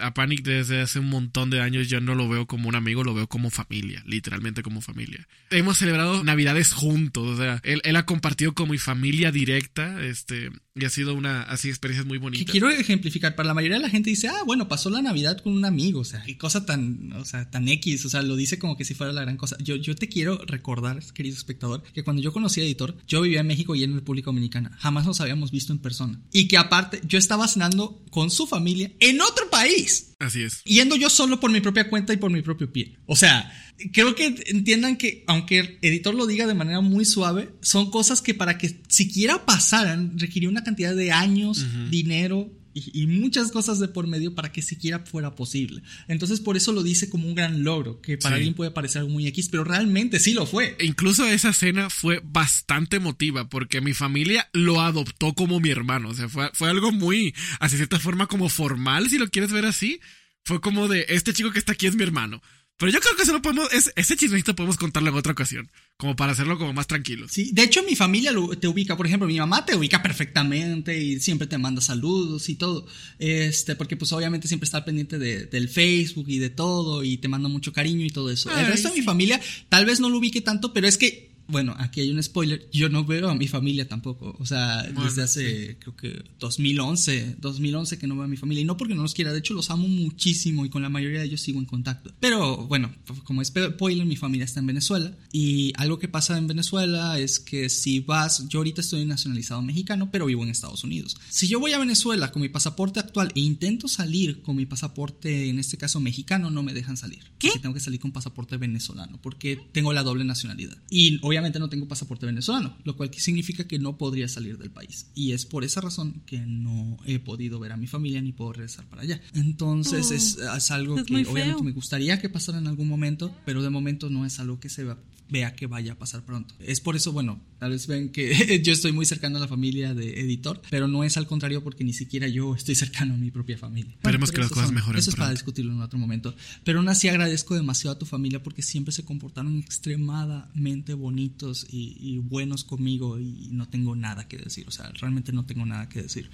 [0.00, 3.02] a Panic desde hace un montón de años yo no lo veo como un amigo,
[3.02, 5.15] lo veo como familia literalmente como familia.
[5.50, 10.50] Hemos celebrado Navidades juntos, o sea, él, él ha compartido con mi familia directa, este,
[10.76, 12.52] y ha sido una así experiencia muy bonita.
[12.52, 15.54] quiero ejemplificar, para la mayoría de la gente dice, ah, bueno, pasó la Navidad con
[15.54, 18.58] un amigo, o sea, qué cosa tan, o sea, tan X, o sea, lo dice
[18.58, 19.56] como que si fuera la gran cosa.
[19.60, 23.40] Yo, yo te quiero recordar, querido espectador, que cuando yo conocí a Editor, yo vivía
[23.40, 24.76] en México y en República Dominicana.
[24.78, 26.20] Jamás nos habíamos visto en persona.
[26.32, 30.12] Y que aparte, yo estaba cenando con su familia en otro país.
[30.18, 30.62] Así es.
[30.64, 32.96] Yendo yo solo por mi propia cuenta y por mi propio pie.
[33.06, 33.52] O sea,
[33.92, 38.22] creo que entiendan que, aunque el editor lo diga de manera muy suave, son cosas
[38.22, 43.88] que para que siquiera pasaran requirió una cantidad de años, dinero y, muchas cosas de
[43.88, 45.82] por medio para que siquiera fuera posible.
[46.08, 49.12] Entonces, por eso lo dice como un gran logro, que para alguien puede parecer algo
[49.12, 50.76] muy X, pero realmente sí lo fue.
[50.78, 56.10] E incluso esa cena fue bastante emotiva, porque mi familia lo adoptó como mi hermano.
[56.10, 59.64] O sea, fue, fue algo muy, así cierta forma, como formal, si lo quieres ver
[59.64, 60.00] así.
[60.44, 62.42] Fue como de, este chico que está aquí es mi hermano.
[62.76, 65.70] Pero yo creo que eso lo podemos, ese chismecito podemos contarlo en otra ocasión.
[65.98, 67.26] Como para hacerlo como más tranquilo.
[67.28, 71.02] Sí, de hecho mi familia lo- te ubica, por ejemplo, mi mamá te ubica perfectamente
[71.02, 72.86] y siempre te manda saludos y todo,
[73.18, 77.28] este, porque pues obviamente siempre está pendiente de- del Facebook y de todo y te
[77.28, 78.54] manda mucho cariño y todo eso.
[78.58, 79.40] El resto de mi familia
[79.70, 82.88] tal vez no lo ubique tanto, pero es que, bueno, aquí hay un spoiler, yo
[82.88, 87.98] no veo a mi familia tampoco, o sea, Bueno, desde hace creo que 2011, 2011
[87.98, 89.70] que no veo a mi familia y no porque no los quiera, de hecho los
[89.70, 92.12] amo muchísimo y con la mayoría de ellos sigo en contacto.
[92.20, 92.94] Pero bueno,
[93.24, 97.38] como es spoiler, mi familia está en Venezuela y algo que pasa en Venezuela es
[97.38, 101.16] que si vas, yo ahorita estoy nacionalizado mexicano, pero vivo en Estados Unidos.
[101.28, 105.48] Si yo voy a Venezuela con mi pasaporte actual e intento salir con mi pasaporte,
[105.48, 107.24] en este caso mexicano, no me dejan salir.
[107.38, 107.50] ¿Qué?
[107.60, 110.76] Tengo que salir con pasaporte venezolano porque tengo la doble nacionalidad.
[110.90, 115.06] Y obviamente no tengo pasaporte venezolano, lo cual significa que no podría salir del país.
[115.14, 118.52] Y es por esa razón que no he podido ver a mi familia ni puedo
[118.52, 119.20] regresar para allá.
[119.34, 123.34] Entonces Oh, es, es algo es que obviamente me gustaría que pasara en algún momento,
[123.44, 124.98] pero de momento no es algo que se va-
[125.28, 126.54] vea que vaya a pasar pronto.
[126.60, 129.94] Es por eso, bueno, tal vez ven que yo estoy muy cercano a la familia
[129.94, 133.30] de editor, pero no es al contrario porque ni siquiera yo estoy cercano a mi
[133.30, 133.92] propia familia.
[133.92, 135.38] Esperemos Bueno, que las cosas mejoren Eso es para pronto.
[135.40, 136.34] discutirlo en otro momento.
[136.64, 141.96] Pero aún así agradezco demasiado a tu familia porque siempre se comportaron extremadamente bonitos y,
[142.00, 144.66] y buenos conmigo y no tengo nada que decir.
[144.68, 146.30] O sea, realmente no tengo nada que decir.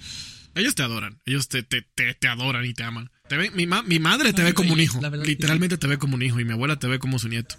[0.55, 3.09] Ellos te adoran, ellos te, te, te, te adoran y te aman.
[3.27, 5.31] Te ve- mi, ma- mi madre te Ay, ve como un hijo, la verdad que
[5.31, 7.55] literalmente te ve como un hijo y mi abuela te ve como su nieto.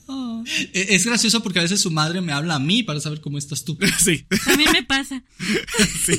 [0.46, 3.38] Eh, Es gracioso porque a veces su madre me habla a mí para saber cómo
[3.38, 3.78] estás tú.
[3.98, 5.22] Sí, También me pasa.
[6.04, 6.14] sí,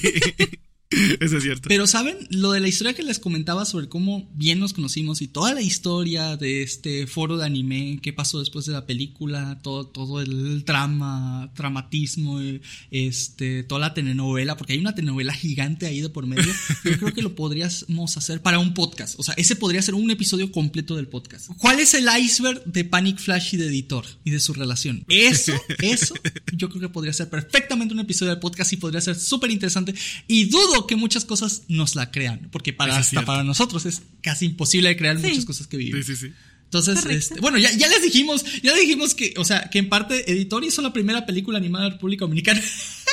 [1.19, 1.67] eso es cierto.
[1.67, 5.27] Pero saben, lo de la historia que les comentaba sobre cómo bien nos conocimos y
[5.27, 9.87] toda la historia de este foro de anime, qué pasó después de la película, todo,
[9.87, 16.01] todo el drama, dramatismo, eh, este, toda la telenovela, porque hay una telenovela gigante ahí
[16.01, 16.51] de por medio.
[16.83, 19.19] Yo creo que lo podríamos hacer para un podcast.
[19.19, 21.49] O sea, ese podría ser un episodio completo del podcast.
[21.57, 25.03] ¿Cuál es el iceberg de Panic Flash y de editor y de su relación?
[25.07, 26.15] Eso, eso,
[26.53, 29.93] yo creo que podría ser perfectamente un episodio del podcast y podría ser súper interesante.
[30.27, 34.01] Y dudo que muchas cosas nos la crean, porque para, Eso hasta para nosotros es
[34.21, 35.27] casi imposible de crear Sí.
[35.27, 36.05] muchas cosas que Sí, vivimos.
[36.05, 36.27] sí, sí.
[36.65, 37.17] Entonces, Correcto.
[37.19, 40.29] este, bueno, ya, ya les dijimos, ya les dijimos que, o sea, que en parte
[40.31, 42.61] Editor hizo la primera película animada de la República Dominicana.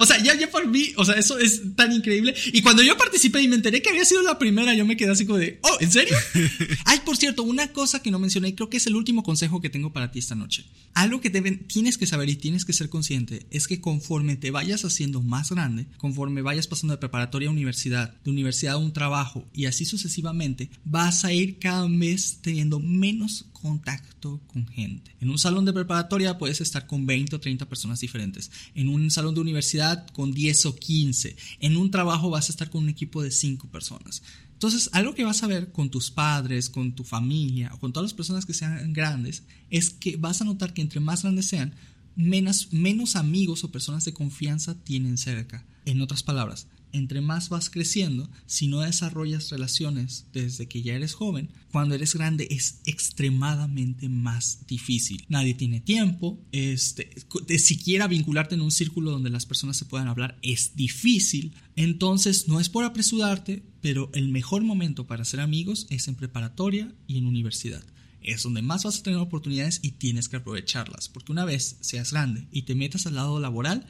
[0.00, 2.34] o sea, ya, ya por mí, o sea, eso es tan increíble.
[2.52, 5.10] Y cuando yo participé y me enteré que había sido la primera, yo me quedé
[5.10, 6.16] así como de, oh, ¿en serio?
[6.84, 9.70] Ay, por cierto, una cosa que no mencioné, creo que es el último consejo que
[9.70, 10.64] tengo para ti esta noche.
[10.94, 14.50] Algo que deben, tienes que saber y tienes que ser consciente es que conforme te
[14.50, 18.92] vayas haciendo más grande, conforme vayas pasando de preparatoria a universidad, de universidad a un
[18.92, 25.14] trabajo y así sucesivamente, vas a ir cada vez teniendo menos contacto con gente.
[25.20, 28.50] En un salón de preparatoria puedes estar con 20 o 30 personas diferentes.
[28.74, 31.36] En un salón de universidad con 10 o 15.
[31.60, 34.22] En un trabajo vas a estar con un equipo de 5 personas.
[34.52, 38.10] Entonces, algo que vas a ver con tus padres, con tu familia o con todas
[38.10, 41.74] las personas que sean grandes, es que vas a notar que entre más grandes sean,
[42.16, 45.64] menos, menos amigos o personas de confianza tienen cerca.
[45.84, 51.14] En otras palabras, entre más vas creciendo, si no desarrollas relaciones desde que ya eres
[51.14, 55.24] joven, cuando eres grande es extremadamente más difícil.
[55.28, 57.10] Nadie tiene tiempo, este,
[57.46, 61.52] de siquiera vincularte en un círculo donde las personas se puedan hablar es difícil.
[61.76, 66.92] Entonces, no es por apresurarte, pero el mejor momento para ser amigos es en preparatoria
[67.06, 67.84] y en universidad
[68.20, 72.12] es donde más vas a tener oportunidades y tienes que aprovecharlas, porque una vez seas
[72.12, 73.86] grande y te metas al lado laboral,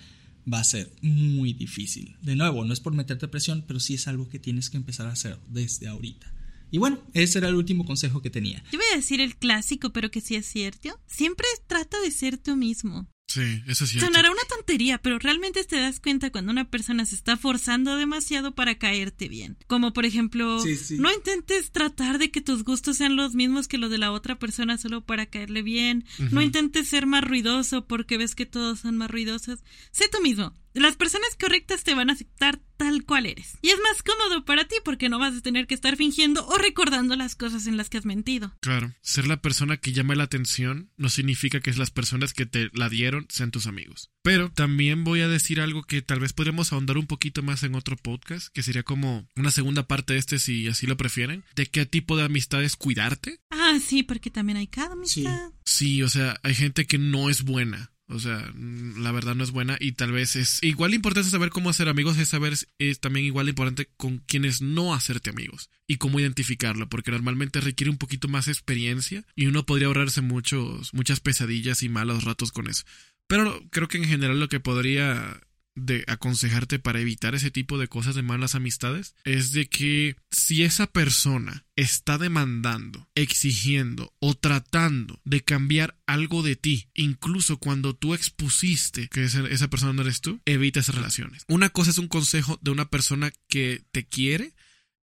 [0.53, 2.17] va a ser muy difícil.
[2.23, 5.07] De nuevo, no es por meterte presión, pero sí es algo que tienes que empezar
[5.07, 6.33] a hacer desde ahorita.
[6.71, 8.63] Y bueno, ese era el último consejo que tenía.
[8.71, 11.01] Yo voy a decir el clásico, pero que sí es cierto.
[11.07, 13.09] Siempre trata de ser tú mismo.
[13.29, 14.07] Sí, eso es cierto.
[14.07, 18.55] Sonará una tontería, pero realmente te das cuenta cuando una persona se está forzando demasiado
[18.55, 19.59] para caerte bien.
[19.67, 20.97] Como por ejemplo, Sí, sí.
[20.99, 24.39] no intentes tratar de que tus gustos sean los mismos que los de la otra
[24.39, 26.07] persona solo para caerle bien.
[26.31, 29.61] No intentes ser más ruidoso porque ves que todos son más ruidosos.
[29.93, 30.55] Sé tú mismo.
[30.75, 33.59] Las personas correctas te van a aceptar tal cual eres.
[33.63, 36.57] Y es más cómodo para ti porque no vas a tener que estar fingiendo o
[36.59, 38.55] recordando las cosas en las que has mentido.
[38.61, 42.71] Claro, ser la persona que llama la atención no significa que las personas que te
[42.75, 44.11] la dieron sean tus amigos.
[44.23, 47.75] Pero también voy a decir algo que tal vez podríamos ahondar un poquito más en
[47.75, 51.67] otro podcast, que sería como una segunda parte de este si así lo prefieren, de
[51.67, 53.41] qué tipo de amistades cuidarte.
[53.51, 55.27] Ah, sí, porque también hay cada Sí.
[55.27, 55.51] amistad.
[55.65, 57.93] Sí, o sea, hay gente que no es buena.
[58.11, 61.51] O sea, mm, la verdad no es buena y tal vez es igual importante saber
[61.51, 65.97] cómo hacer amigos, es saber, es también igual importante con quienes no hacerte amigos y
[65.97, 71.21] cómo identificarlo, porque normalmente requiere un poquito más experiencia y uno podría ahorrarse muchos, muchas
[71.21, 72.85] pesadillas y malos ratos con eso.
[73.27, 75.41] Pero creo que en general lo que podría
[75.79, 80.63] de aconsejarte para evitar ese tipo de cosas de malas amistades es de que si
[80.63, 88.15] esa persona está demandando, exigiendo o tratando de cambiar algo de ti, incluso cuando tú
[88.15, 91.45] expusiste que esa, persona no eres tú, evita esas relaciones.
[91.49, 94.55] Una cosa es un consejo de una persona que te quiere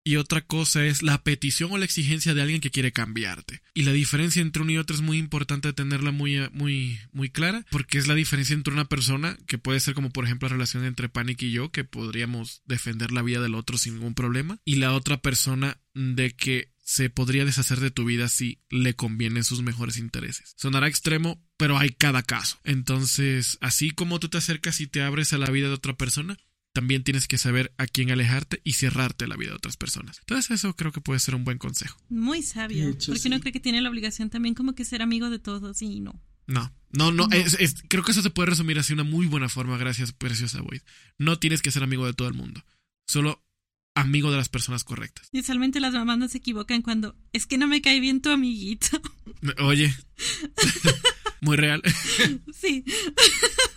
[0.04, 3.62] y otra cosa es la petición o la exigencia de alguien que quiere cambiarte.
[3.72, 7.64] Y la diferencia entre uno y otro es muy importante tenerla muy, muy, muy clara,
[7.70, 10.84] porque es la diferencia entre una persona, que puede ser como por ejemplo la relación
[10.84, 14.76] entre Panic y yo, que podríamos defender la vida del otro sin ningún problema, y
[14.76, 19.62] la otra persona de que se podría deshacer de tu vida si le convienen sus
[19.62, 20.52] mejores intereses.
[20.58, 22.58] Sonará extremo, pero hay cada caso.
[22.62, 26.36] Entonces, así como tú te acercas y te abres a la vida de otra persona,
[26.74, 30.18] también tienes que saber a quién alejarte y cerrarte la vida de otras personas.
[30.18, 31.98] Entonces eso creo que puede ser un buen consejo.
[32.10, 32.88] Muy sabio.
[32.90, 33.28] Hecho, porque sí.
[33.28, 36.20] uno cree que tiene la obligación también como que ser amigo de todos y no.
[36.46, 39.24] No, no, no, es- es- creo que eso se puede resumir así de una muy
[39.26, 40.82] buena forma, gracias, preciosa Boyd.
[41.16, 42.62] No tienes que ser amigo de todo el mundo,
[43.06, 43.42] solo
[43.94, 45.28] amigo de las personas correctas.
[45.30, 48.30] Y usualmente las mamás no se equivocan cuando es que no me cae bien tu
[48.30, 49.00] amiguito.
[49.58, 49.94] Oye,
[51.40, 51.82] muy real.
[52.52, 52.84] sí.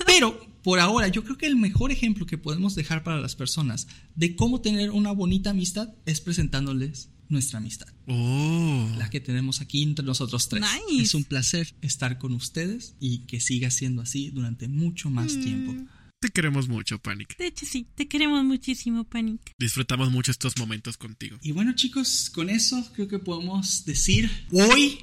[0.05, 3.87] Pero por ahora, yo creo que el mejor ejemplo que podemos dejar para las personas
[4.17, 9.81] de cómo tener una bonita amistad es presentándoles nuestra amistad, Oh, la que tenemos aquí
[9.81, 10.65] entre nosotros tres.
[10.89, 11.03] Nice.
[11.03, 15.41] Es un placer estar con ustedes y que siga siendo así durante mucho más Mm.
[15.41, 15.75] tiempo.
[16.19, 17.37] te queremos mucho, Panic.
[17.37, 19.39] De hecho, sí, te queremos muchísimo, Panic.
[19.59, 21.37] Disfrutamos mucho estos momentos contigo.
[21.43, 24.97] Y bueno, chicos, con eso creo que podemos decir hoy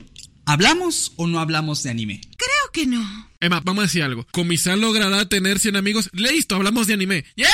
[0.47, 2.21] ¿hablamos o no hablamos de anime?
[2.37, 3.29] Creo que no.
[3.41, 4.27] Emma, vamos a decir algo.
[4.31, 6.09] Comisán logrará tener 100 amigos.
[6.15, 7.25] Listo, hablamos de anime.
[7.37, 7.49] ¡Yeah!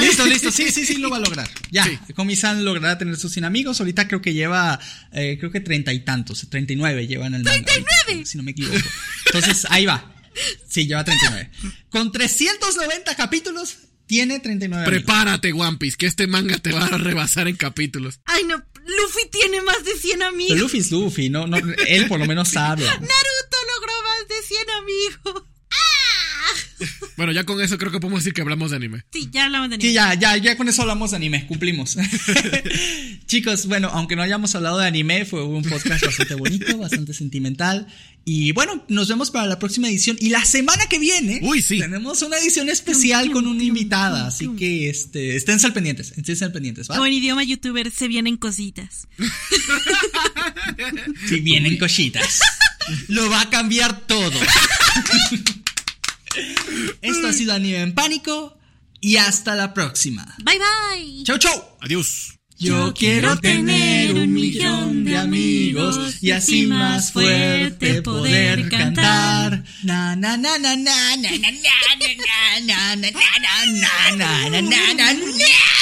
[0.00, 0.50] Listo, listo.
[0.50, 1.48] Sí, sí, sí, lo va a lograr.
[1.70, 1.98] Ya, Sí.
[2.14, 3.78] Komi-san logrará tener sus 100 amigos.
[3.80, 4.80] Ahorita creo que lleva,
[5.12, 7.64] eh, creo que treinta y tantos, 39 llevan el manga.
[7.72, 8.76] ahorita, Si no me equivoco.
[9.26, 10.12] Entonces, ahí va.
[10.68, 11.50] Sí, lleva 39.
[11.88, 13.76] Con 390 capítulos,
[14.06, 15.04] tiene 39 amigos.
[15.04, 18.20] Prepárate, One Piece, que este manga te va a rebasar en capítulos.
[18.24, 18.56] Ay, no.
[18.56, 20.58] Luffy tiene más de 100 Pero amigos.
[20.58, 22.90] Luffy es Luffy, no, no, él por lo menos habla.
[22.92, 25.55] Naruto logró más de 100 amigos.
[27.16, 29.04] Bueno, ya con eso creo que podemos decir que hablamos de anime.
[29.12, 29.88] Sí, ya hablamos de anime.
[29.88, 31.96] Sí, ya, ya, ya con eso hablamos de anime, cumplimos.
[33.26, 37.86] Chicos, bueno, aunque no hayamos hablado de anime, fue un podcast bastante bonito, bastante sentimental.
[38.24, 40.16] Y bueno, nos vemos para la próxima edición.
[40.20, 41.78] Y la semana que viene Uy, sí.
[41.78, 44.26] tenemos una edición especial con una invitada.
[44.26, 47.00] Así que este, esténse al pendientes, esténse al pendientes, ¿va?
[47.00, 49.06] O en idioma youtuber se vienen cositas.
[51.28, 52.40] Si vienen cositas.
[53.08, 54.38] Lo va a cambiar todo.
[57.02, 58.56] Esto ha sido Anime en Pánico.
[59.00, 60.34] Y hasta la próxima.
[60.42, 61.24] Bye bye.
[61.24, 61.64] Chau, chau.
[61.80, 62.36] Adiós.
[62.58, 69.62] Yo quiero tener un millón de amigos y así más fuerte poder cantar.
[69.82, 72.06] Na na na na na na na na na
[72.66, 75.75] na na na na na na na na na